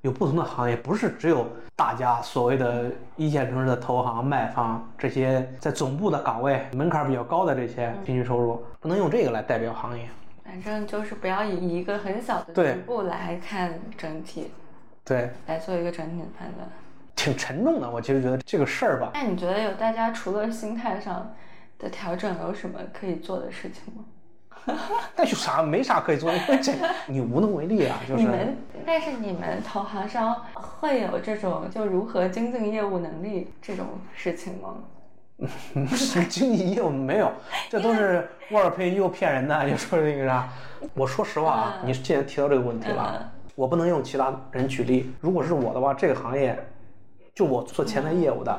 [0.00, 1.46] 有不同的行业，不是只有
[1.76, 10.08] 大家所谓的一线城市的投行、卖方这些在总部的岗位门槛比较高的这些平均收入，不能用这个来代表行业。
[10.42, 14.50] 反正就是不要以一个很小的局部来看整体，
[15.04, 16.66] 对，来做一个整体的判断。
[17.14, 19.10] 挺沉重的，我其实觉得这个事儿吧。
[19.12, 21.34] 那你觉得有大家除了心态上
[21.82, 24.04] 的调整，有什么可以做的事情吗？
[25.16, 26.72] 那就啥没啥可以做，因为这
[27.08, 27.98] 你无能为力啊。
[28.08, 28.56] 就是你们，
[28.86, 34.76] 但是你们投行商会有这种就如何精进业务能力这种事情吗？
[36.30, 37.32] 经济业务没有，
[37.68, 40.48] 这都是沃尔佩又骗人的，又说那个啥。
[40.94, 45.12] 我说实话啊，你既然提到这个问题了，我不能用其他人举例。
[45.20, 46.56] 如果是我的话，这个行业。
[47.34, 48.54] 就我做前台业务的，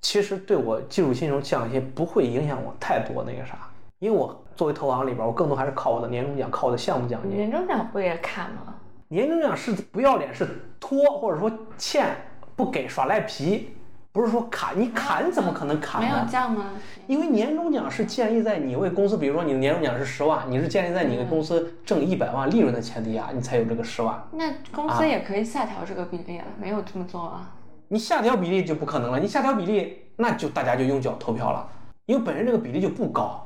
[0.00, 3.58] 其实对我技术薪酬降薪不会影响我太多那个啥，
[3.98, 7.36] 因为我作为投行里边，我更多还是靠我的年终奖，靠我的项目奖金。
[7.36, 8.74] 年终奖不也砍吗？
[9.08, 10.46] 年终奖是不要脸，是
[10.78, 12.14] 拖或者说欠
[12.54, 13.74] 不给耍赖皮，
[14.12, 16.06] 不是说砍，你砍怎么可能砍呢？
[16.06, 16.70] 没有降吗？
[17.06, 24.22] 因为年终奖是建立在你为公司，比如说你的年终奖是十万，你是建立在你的公司挣一百万利润的前提下，你才有这个十万。
[24.32, 27.50] 那公司也可以下调这个比例啊，没有这么做啊。
[27.88, 31.66] 你下调比例就不可能了，你下调比例，那就大家就用脚投票了，
[32.06, 33.44] 因为本身这个比例就不高。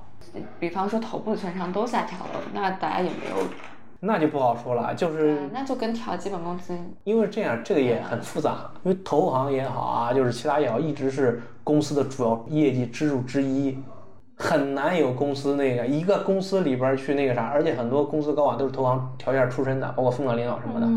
[0.58, 3.46] 比方说头部券商都下调了，那大家也没有，
[4.00, 6.76] 那就不好说了，就是那就跟调基本工资。
[7.04, 13.78] 因为这样，这个也很复杂，因为投行也好啊，就是其他也好，一直是公司的主要业绩支柱之一，
[14.36, 20.88] 很难有公司那个一个公司里边去那个啥，而且很多公司高管都是投行条件出身的，包括风管领导什么的，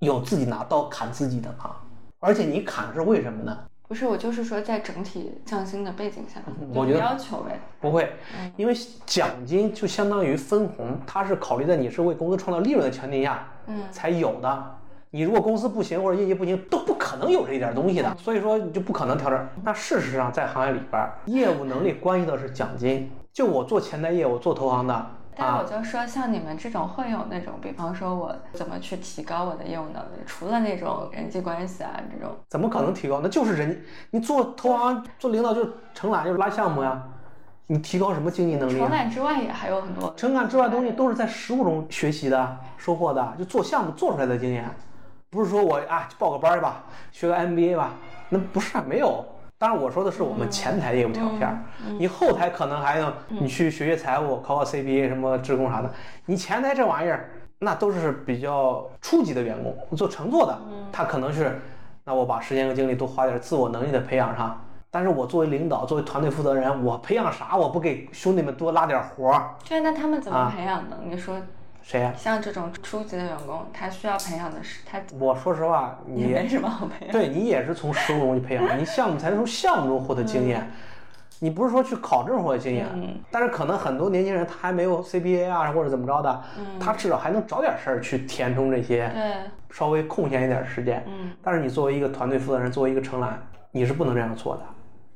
[0.00, 1.82] 有自己拿刀砍自己的啊。
[2.18, 3.58] 而且你砍是为什么呢？
[3.88, 6.40] 不是，我就是说在整体降薪的背景下，
[6.74, 7.60] 我觉得要求呗。
[7.80, 8.12] 不会，
[8.56, 14.76] 因为奖金就相当于分红，它是考虑在你是为公司创造利润的前提下，嗯，才有的。
[15.10, 18.16] 你如果公司不行或者业绩不行，都不可能有这一点东西的。
[18.18, 19.48] 所以说你就不可能调整。
[19.62, 23.08] 那事实上，在行业里边，业务能力关系的是奖金。
[23.32, 25.06] 就我做前台业务，做投行的。
[25.38, 33.20] 但是我就说，像你们这种会有那种，比方说我怎么去提高我的业务能力，除了那种人际关系啊这种，怎么可能提高？
[33.22, 37.02] 那就是人，你做投行做领导就是承揽就是拉项目呀，
[37.66, 38.78] 你提高什么经济能力？
[38.78, 44.64] 承揽之外也还有很多，承揽之外东西都是在实务中学习的、收获的，就做项目做出来的经验，
[45.28, 47.90] 不是说我啊报个班吧，学个 MBA 吧，
[48.30, 49.22] 那不是没有。
[49.58, 51.64] 当然，我说的是我们前台业务条件，
[51.98, 55.90] 你后台可能还能你去学学财务，考考 CBA 什么职工啥的。
[56.26, 60.58] 你前台这玩意儿，那都是比较初级的员工，做乘坐的，
[60.92, 61.58] 他可能是，
[62.04, 64.62] 那我把时间和精力多花点自我能力的培养上。
[64.90, 67.56] 但是我作为领导，作为团队负责人，我培养啥？
[67.56, 69.54] 我不给兄弟们多拉点活儿？
[69.66, 70.98] 对，那他们怎么培养的？
[71.04, 71.34] 你说。
[71.86, 72.12] 谁呀？
[72.18, 75.00] 像这种初级的员工，他需要培养的是他。
[75.20, 77.12] 我说实话，你没什么好培养。
[77.12, 80.68] 对你也是从实务中去培养，你项目才能从项目中获得经验。
[81.38, 82.86] 你不是说去考证获得经验，
[83.30, 86.42] 但是可能很多年轻人他还没有 CBA 啊或者怎么着的，
[86.80, 89.12] 他至少还能找点事儿去填充这些，
[89.70, 91.04] 稍微空闲一点时间。
[91.06, 91.30] 嗯。
[91.40, 94.62] 但是你作为一个团队负责人，作为一个承揽，你是不能这样做的。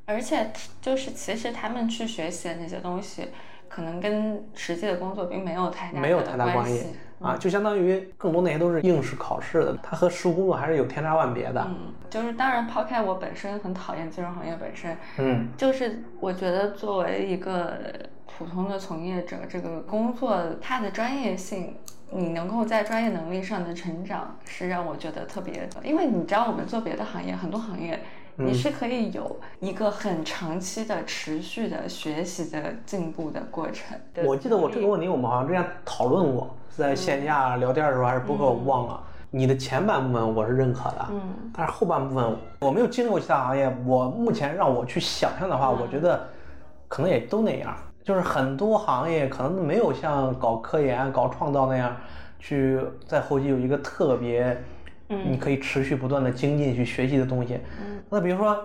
[0.07, 3.27] 而且就是其实他们去学习的那些东西。
[3.71, 6.89] 可能跟实际的工作并没有太大没有太大关系
[7.21, 11.65] 啊，就相当于更多那些都是应试考试的，它和实务工作还是有天差万别的。
[11.69, 17.79] 嗯，就是当然抛开我本身很讨厌金融行业本身，嗯，就是我觉得作为一个
[18.27, 21.77] 普通的从业者，这个工作它的专业性，
[22.11, 28.01] 你能够在专业能力上的成长，是让我觉得特别，因为你知道我们做别的行业，很多行业。
[28.45, 33.99] 你是可以有一个很长期的、持续的学习的进步的过程。
[34.25, 39.03] 我记得我这个问题，我们好像之前讨论过，在线下聊天的时候还是播客，我忘了。
[39.31, 41.21] 你的前半部分我是认可的，嗯，
[41.55, 46.27] 但是后半部分我没有经历过其他行业，我目前让我去想象的话，我觉得
[46.89, 51.95] 可能也都那样，就是很多行业可能没有像搞科研、搞创造那样，
[52.39, 54.61] 去在后期有一个特别。
[55.31, 58.57] 你可以持续不断的精进去学习的东西，嗯那比如说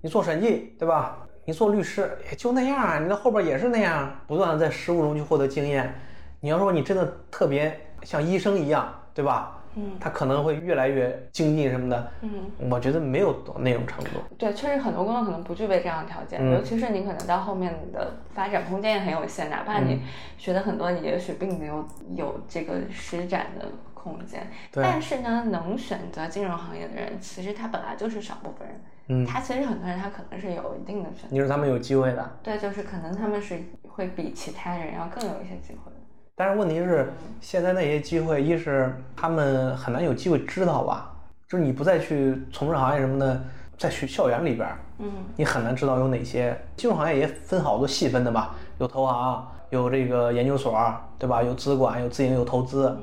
[0.00, 1.18] 你做审计，对吧？
[1.44, 5.92] 你做律师也就那样，你在后边也是那样，不断的在实务中去获得经验。
[6.40, 9.54] 你要说你真的特别像医生一样，对吧？
[9.74, 12.12] 嗯，他可能会越来越精进什么的。
[12.22, 12.30] 嗯，
[12.70, 14.10] 我觉得没有到那种程度。
[14.36, 20.02] 对，确实很多工作可能不具备这样的条件，尤其是你可能到后面的发展空间也很有限，哪怕你
[20.36, 21.84] 学的很多，你也许并没有
[22.14, 23.66] 有这个施展的。
[24.02, 28.80] 空间，但是呢，能选择金融行业的人，其实他本来就是少部分人。
[29.10, 31.28] 嗯，他其实很多人他可能是有一定的选择。
[31.30, 32.30] 你说他们有机会的？
[32.42, 35.90] 对，就是可能他们是会比其他人要更有一些机会。
[36.34, 41.14] 但是问题是，现在那些机会，一是他们很难有机会知道吧？
[41.48, 43.42] 就是你不再去从事行业什么的，
[43.78, 44.68] 在学校园里边，
[44.98, 48.54] 嗯，你很难知道有哪些金融行业也分好多细分的吧？
[48.78, 50.78] 有投行，有这个研究所，
[51.18, 51.42] 对吧？
[51.42, 52.94] 有资管，有自营，有投资。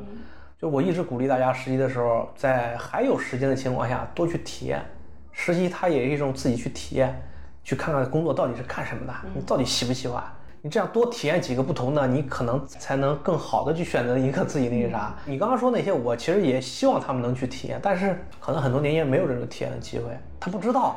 [0.66, 4.84] 就我一直鼓励大家实习的时候，在还有时间的情况下多去体验。
[5.32, 7.22] 实习它也是一种自己去体验，
[7.63, 10.24] 去看看工作到底是干什么的，你到底喜不喜欢？
[10.63, 15.13] 你这样多体验几个不同的，你可能才能更好的去选择一个自己那个啥。
[15.24, 20.05] 你刚刚说那些，我其实也希望他们能去体验，但是可能很多年轻人没有这种体验的机会，
[20.39, 20.95] 他不知道。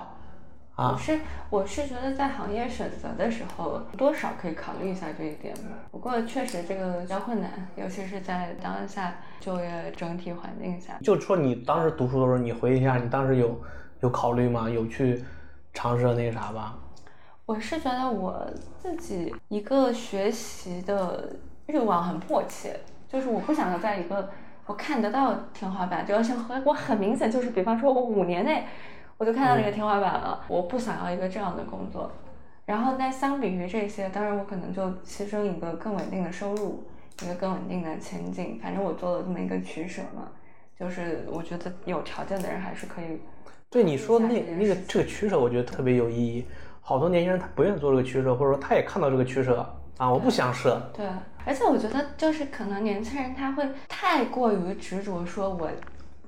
[0.79, 1.19] 我是
[1.51, 5.71] 我是觉得在行业选择的时候，多少可以考虑一下这一点吧。
[5.91, 10.97] 不过确实这个比较困难，尤其是在当下就业整体环境下。
[11.03, 13.61] 就说你当时读书的时候，你回忆一下，你当时有
[14.03, 14.71] 有考虑吗？
[14.71, 15.25] 有去
[15.75, 16.79] 尝试那个啥吧？
[17.45, 18.49] 我是觉得我
[18.81, 21.29] 自己一个学习的
[21.67, 24.31] 欲望很迫切，就是我不想要在一个
[24.67, 28.65] 我看得到天花板，就要像和我很明显就是，比方说我五年内。
[29.19, 32.11] 我就看到那个天花板了，我不想要一个这样的工作。
[32.65, 36.85] 然后，那相比于这些，当然我可能就牺牲一个更稳定的收入，
[37.23, 38.61] 一个更稳定的前景。
[38.63, 40.29] 反正我做了这么一个取舍嘛，
[40.79, 43.21] 就是我觉得有条件的人还是可以。
[43.69, 46.47] 对你说那那个这个取舍，我觉得特别有意义。
[46.81, 49.67] 好多年轻人他不愿意做这个取舍，或者说他也看到这个取舍
[49.97, 50.81] 啊，我不想舍。
[50.95, 51.07] 对，
[51.45, 55.69] 而且我觉得就是可能年轻人他会太过于执着，说我。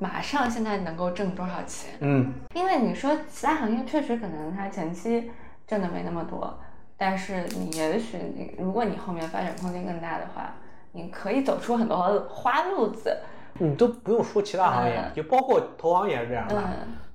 [0.03, 1.91] 马上现在能够挣多少钱？
[2.01, 5.31] 嗯，因为你说其他行业确实可能它前期
[5.67, 6.59] 挣的没那么多，
[6.97, 10.55] 但是你也许你如果你后面发展空间更大的话，
[10.93, 13.15] 你可以走出很多花路子。
[13.59, 16.57] 你都不用说其他行业，就包括投行也是这样的。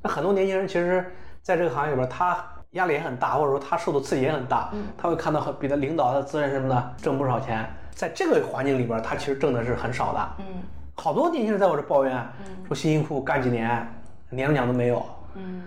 [0.03, 1.11] 那很多年轻人其实，
[1.41, 2.37] 在这个行业里边，他
[2.71, 10.29] 压力也很大，或者说他受的刺激也很大，他会看到很比他领导、他资源什么的挣不少钱，在这个环境里边，他其实挣的是很少的。
[10.39, 10.61] 嗯
[10.95, 12.27] 好多年轻人在我这抱怨，
[12.67, 13.87] 说辛辛苦苦干几年，
[14.29, 15.05] 年终奖都没有。
[15.35, 15.63] 嗯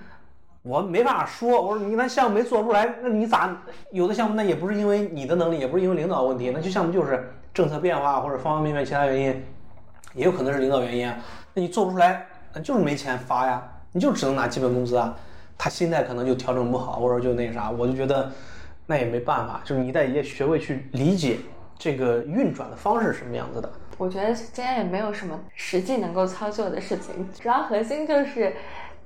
[0.62, 3.57] 我没办法说，我说你那项目没做出来，那你咋
[3.91, 9.45] 有的项目那也不是因为你的能力，也不是因为领导问题，那就项目就是政策变化或者方方面面其他原因，
[10.14, 11.16] 也有可能是领导原因啊。
[11.55, 13.62] 那你做不出来，那就是没钱发呀，
[13.93, 15.16] 你就只能拿基本工资啊。
[15.57, 18.31] 他心态可能就调整不好，或者就那啥，我就觉得
[18.85, 21.39] 那也没办法，就是你得也学会去理解
[21.79, 23.70] 这个运转的方式是什么样子的。
[23.97, 28.55] 我觉得今天也没有什么实际能够操作的事情，主要核心就是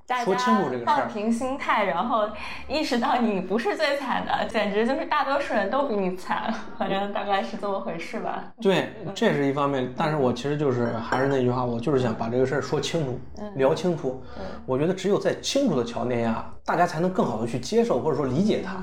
[0.07, 2.29] 大说清楚这个事儿家放平心态，然后
[2.69, 8.53] 意识到你不是最惨的，简直就是大多数人都比你惨，反正大概是这么回事吧。
[8.61, 13.19] 对，这是一方面，但是我其实就是还是那句话，我就是想把这个事儿说清楚，
[13.55, 14.23] 聊清楚。
[14.67, 18.83] 我觉得只有在清楚的条件下，大家才能更好的去接受或者说理解它。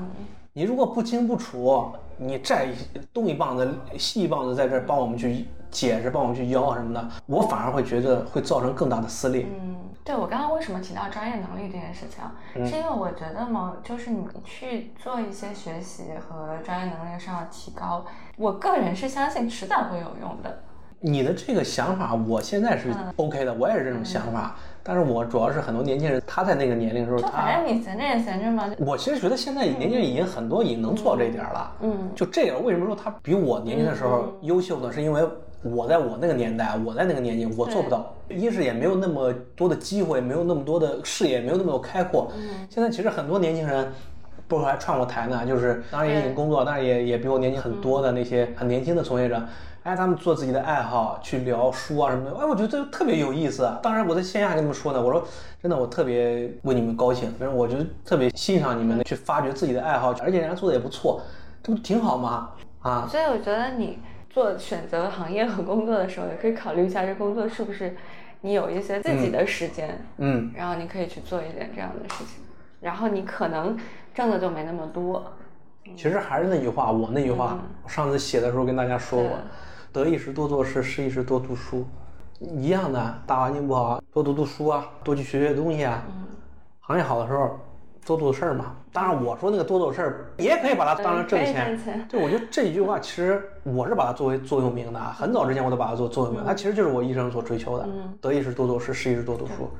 [0.52, 2.68] 你如果不清不楚，你再
[3.14, 3.66] 东一棒子
[3.96, 9.46] 西一棒子在这儿帮我们去解释，帮我们去吆什么的，我反而会觉得会造成更大的撕裂。
[9.58, 12.34] 嗯，对我刚刚为什么提到专业能力这件事情啊，
[12.68, 18.04] 是因为我觉得嘛，就是你去做一些学习和专业能力上的提高，
[18.36, 20.62] 我个人是相信迟早会有用的。
[21.02, 24.56] 你的这个想法，我现在是 OK 的，我也是这种想法。
[24.82, 31.72] 但是我主要是很多年轻人，他在那个年龄的时候，就他反正你闲着也闲着嘛，我其实觉得现在年轻人已经很多已经能做到这一点了。
[31.82, 34.92] 嗯，就这个，为什么说他比我年轻的时候优秀呢？
[34.92, 35.22] 是因为
[35.62, 38.14] 我在我那个年代，我在那个年纪，我做不到。
[38.28, 42.30] 一是也没有那么多的机会，没有那么多的视野，没有那么多开阔。
[42.68, 43.92] 现在其实很多年轻人。
[44.50, 46.10] 包括还串过台呢，就是当然。
[46.10, 49.40] 也已经工作，但是也也比我年纪很多的那些很年轻的从业者，
[49.84, 53.70] 哎，他们做自己的爱好，去聊书啊什么的，哎，我觉得这特别有意思。
[53.80, 55.24] 当然我在线下跟他们说呢，我说
[55.62, 61.22] 真的，我特别为你们高兴，反正我觉得特别欣赏你们的去发掘自己的爱好，而且人家做的也不错，
[61.62, 62.50] 这不挺好吗？
[62.82, 67.94] 啊，所以我觉得你做选择行业和工作的时候，也可以考虑一下这工作是不是
[68.40, 72.42] 你有一些自己的时间，嗯，然后你可以去做一点这样的事情，
[72.80, 73.76] 然后你可能
[74.20, 75.24] 挣的就没那么多。
[75.96, 79.30] 其实还是那句话，我那句话，我上次写的时候跟大家说过，
[79.94, 81.86] 得一时多做事，失一时多读书，
[82.38, 83.14] 一样的。
[83.26, 86.04] 大环境不好，多读读书啊，多去学学东西啊。
[86.80, 87.58] 行业好的时候，
[88.04, 88.76] 多做事儿嘛。
[88.92, 92.06] 当然，我说那个多做事儿，也可以把它当成挣钱。
[92.06, 95.16] 对，我觉得这一句话，其实我是把它作为座右铭的啊。
[95.16, 97.88] 很早之前我都把它做座右铭，它其实就是我一生所追求的。
[98.20, 99.70] 得一时多做事，失一时多读书。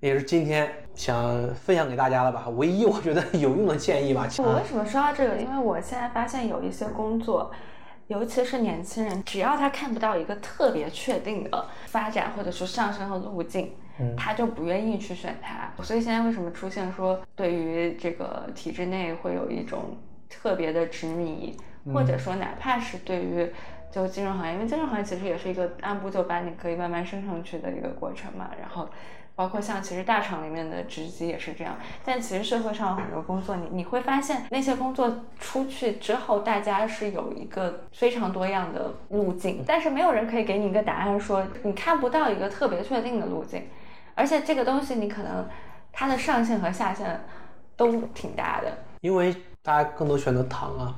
[0.00, 4.26] 也是今天想分享给大家的吧，唯一我觉得有用的建议吧。
[4.38, 5.36] 我为什么说到这个？
[5.36, 7.50] 因为我现在发现有一些工作，
[8.06, 13.74] 尤其是年轻人，只要他看不到一个特别确定的发展或者是上升的路径，
[14.16, 15.70] 他就不愿意去选它。
[15.82, 19.98] 所以现在为什么出现说对于这个体制内会有一种
[20.30, 21.54] 特别的执迷，
[21.92, 23.52] 或者说哪怕是对于
[23.92, 28.50] 就金融行业，因为金融行业其实也是一个按部就班，你可以慢慢升上去的一个过程嘛。
[28.58, 28.88] 然后
[29.34, 43.66] 包括像其实大厂里面的职级也是这样，但其实社会上有很多工作，你你会发现那些工作出去之后，大家是有一个非常多样的路径，但是没有人可以给你一个答案说你看不到一个特别确定的路径，
[44.14, 45.48] 而且这个东西你可能
[45.92, 47.20] 它的上限和下限
[47.76, 48.70] 都挺大的。
[49.00, 50.94] 因为大家更多选择躺啊，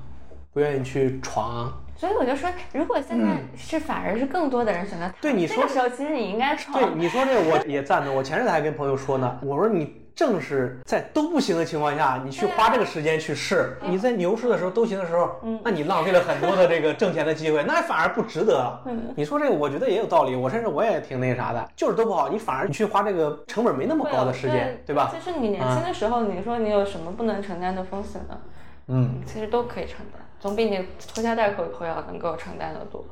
[0.53, 1.79] 不愿意去闯啊。
[2.03, 6.77] 所以我就说，如果现在是反而是更多的人选择躺，对你说这个时候其实你应该闯。
[6.77, 8.13] 对你说这个我也赞同。
[8.13, 15.31] 我前阵子还跟朋友说呢，我说你正是在都不行的情况下，你去花这个时间去试，你在牛市的时候都行的时候，
[15.63, 18.83] 那你浪费了很多的这个挣钱的机会，那反而不值得了。
[19.15, 20.35] 你说这个，我觉得也有道理。
[20.35, 25.15] 我甚至我也挺那啥的，就是都不好，你反而你去花这个成本没那么高的时间，对吧？
[25.15, 28.37] 就是你年轻的时候，你说你有什么不能承担的风险呢？
[28.89, 30.85] 嗯，其实都可以承担，总比你
[31.15, 33.05] 拖家带口以后要能够承担的多。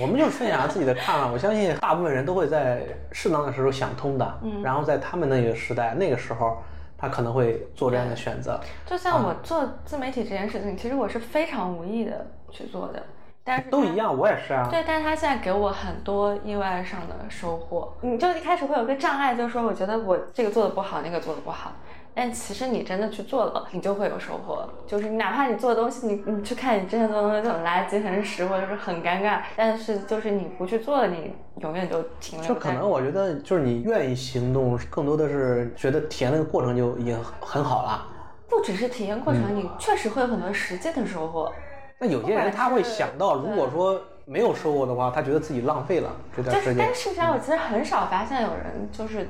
[0.00, 6.58] 我们就分享自己的看法，我相信大部分人都会在适当的时候想通的，嗯然后在他们那个时代那个时候，
[6.96, 8.60] 他可能会做这样的选择。
[8.86, 13.02] 就像我做自媒体这件事情，其实我是非常无意的去做的，
[13.42, 14.68] 但是都一样，我也是啊。
[14.70, 17.92] 对，但是他现在给我很多意外上的收获。
[18.02, 21.72] 你就一开始会有个障碍，就是说我觉得我这个做的不好，那个做的不好。
[22.16, 24.66] 但其实你真的去做了，你就会有收获。
[24.86, 32.48] 就是你哪怕你做的东西，你你去看你之前做的东西就很垃圾、很屎，或者是很尴尬，但是就是你不去做了，你永远就停留。
[32.48, 38.06] 就可能我觉得，就是你愿意行动，更多的是觉得体验那个过程就已经很好了。
[38.48, 41.52] 不只是体验过程，你确实会有很多实际的收获。
[41.98, 46.94] 那有些人他会想到，如果说没有收获的话，他觉得自己浪费了这段就是，时间但。
[46.94, 49.28] 事实际上我其实很少发现有人就是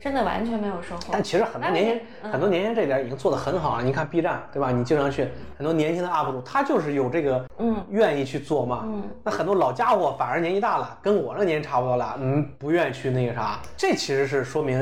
[0.00, 1.02] 真的完全没有收获。
[1.12, 3.84] 但其实很多年轻嗯很多年轻这点已经做得很好了。
[3.84, 4.70] 你看 B 站对吧？
[4.70, 5.28] 你经常去
[5.58, 8.84] 很多年轻的 UP 主，他就是有这个嗯愿意去做嘛。
[8.86, 13.60] 嗯那很多老家伙反而年纪大了，跟我这年纪差不多了，嗯，不愿意去那个啥。
[13.76, 14.78] 这其实是说明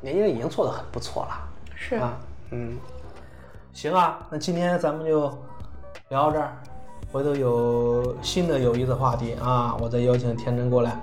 [0.00, 1.30] 年轻人已经做得很不错了。
[1.74, 2.16] 是啊，
[2.52, 2.78] 嗯，
[3.72, 5.22] 行啊，那今天咱们就
[6.10, 6.52] 聊到这儿，
[7.10, 10.96] 回头有新的有意思话题啊，我再邀请天真过来，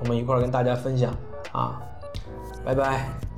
[0.00, 1.14] 我们一块儿跟大家分享
[1.52, 1.80] 啊，
[2.64, 3.31] 拜拜。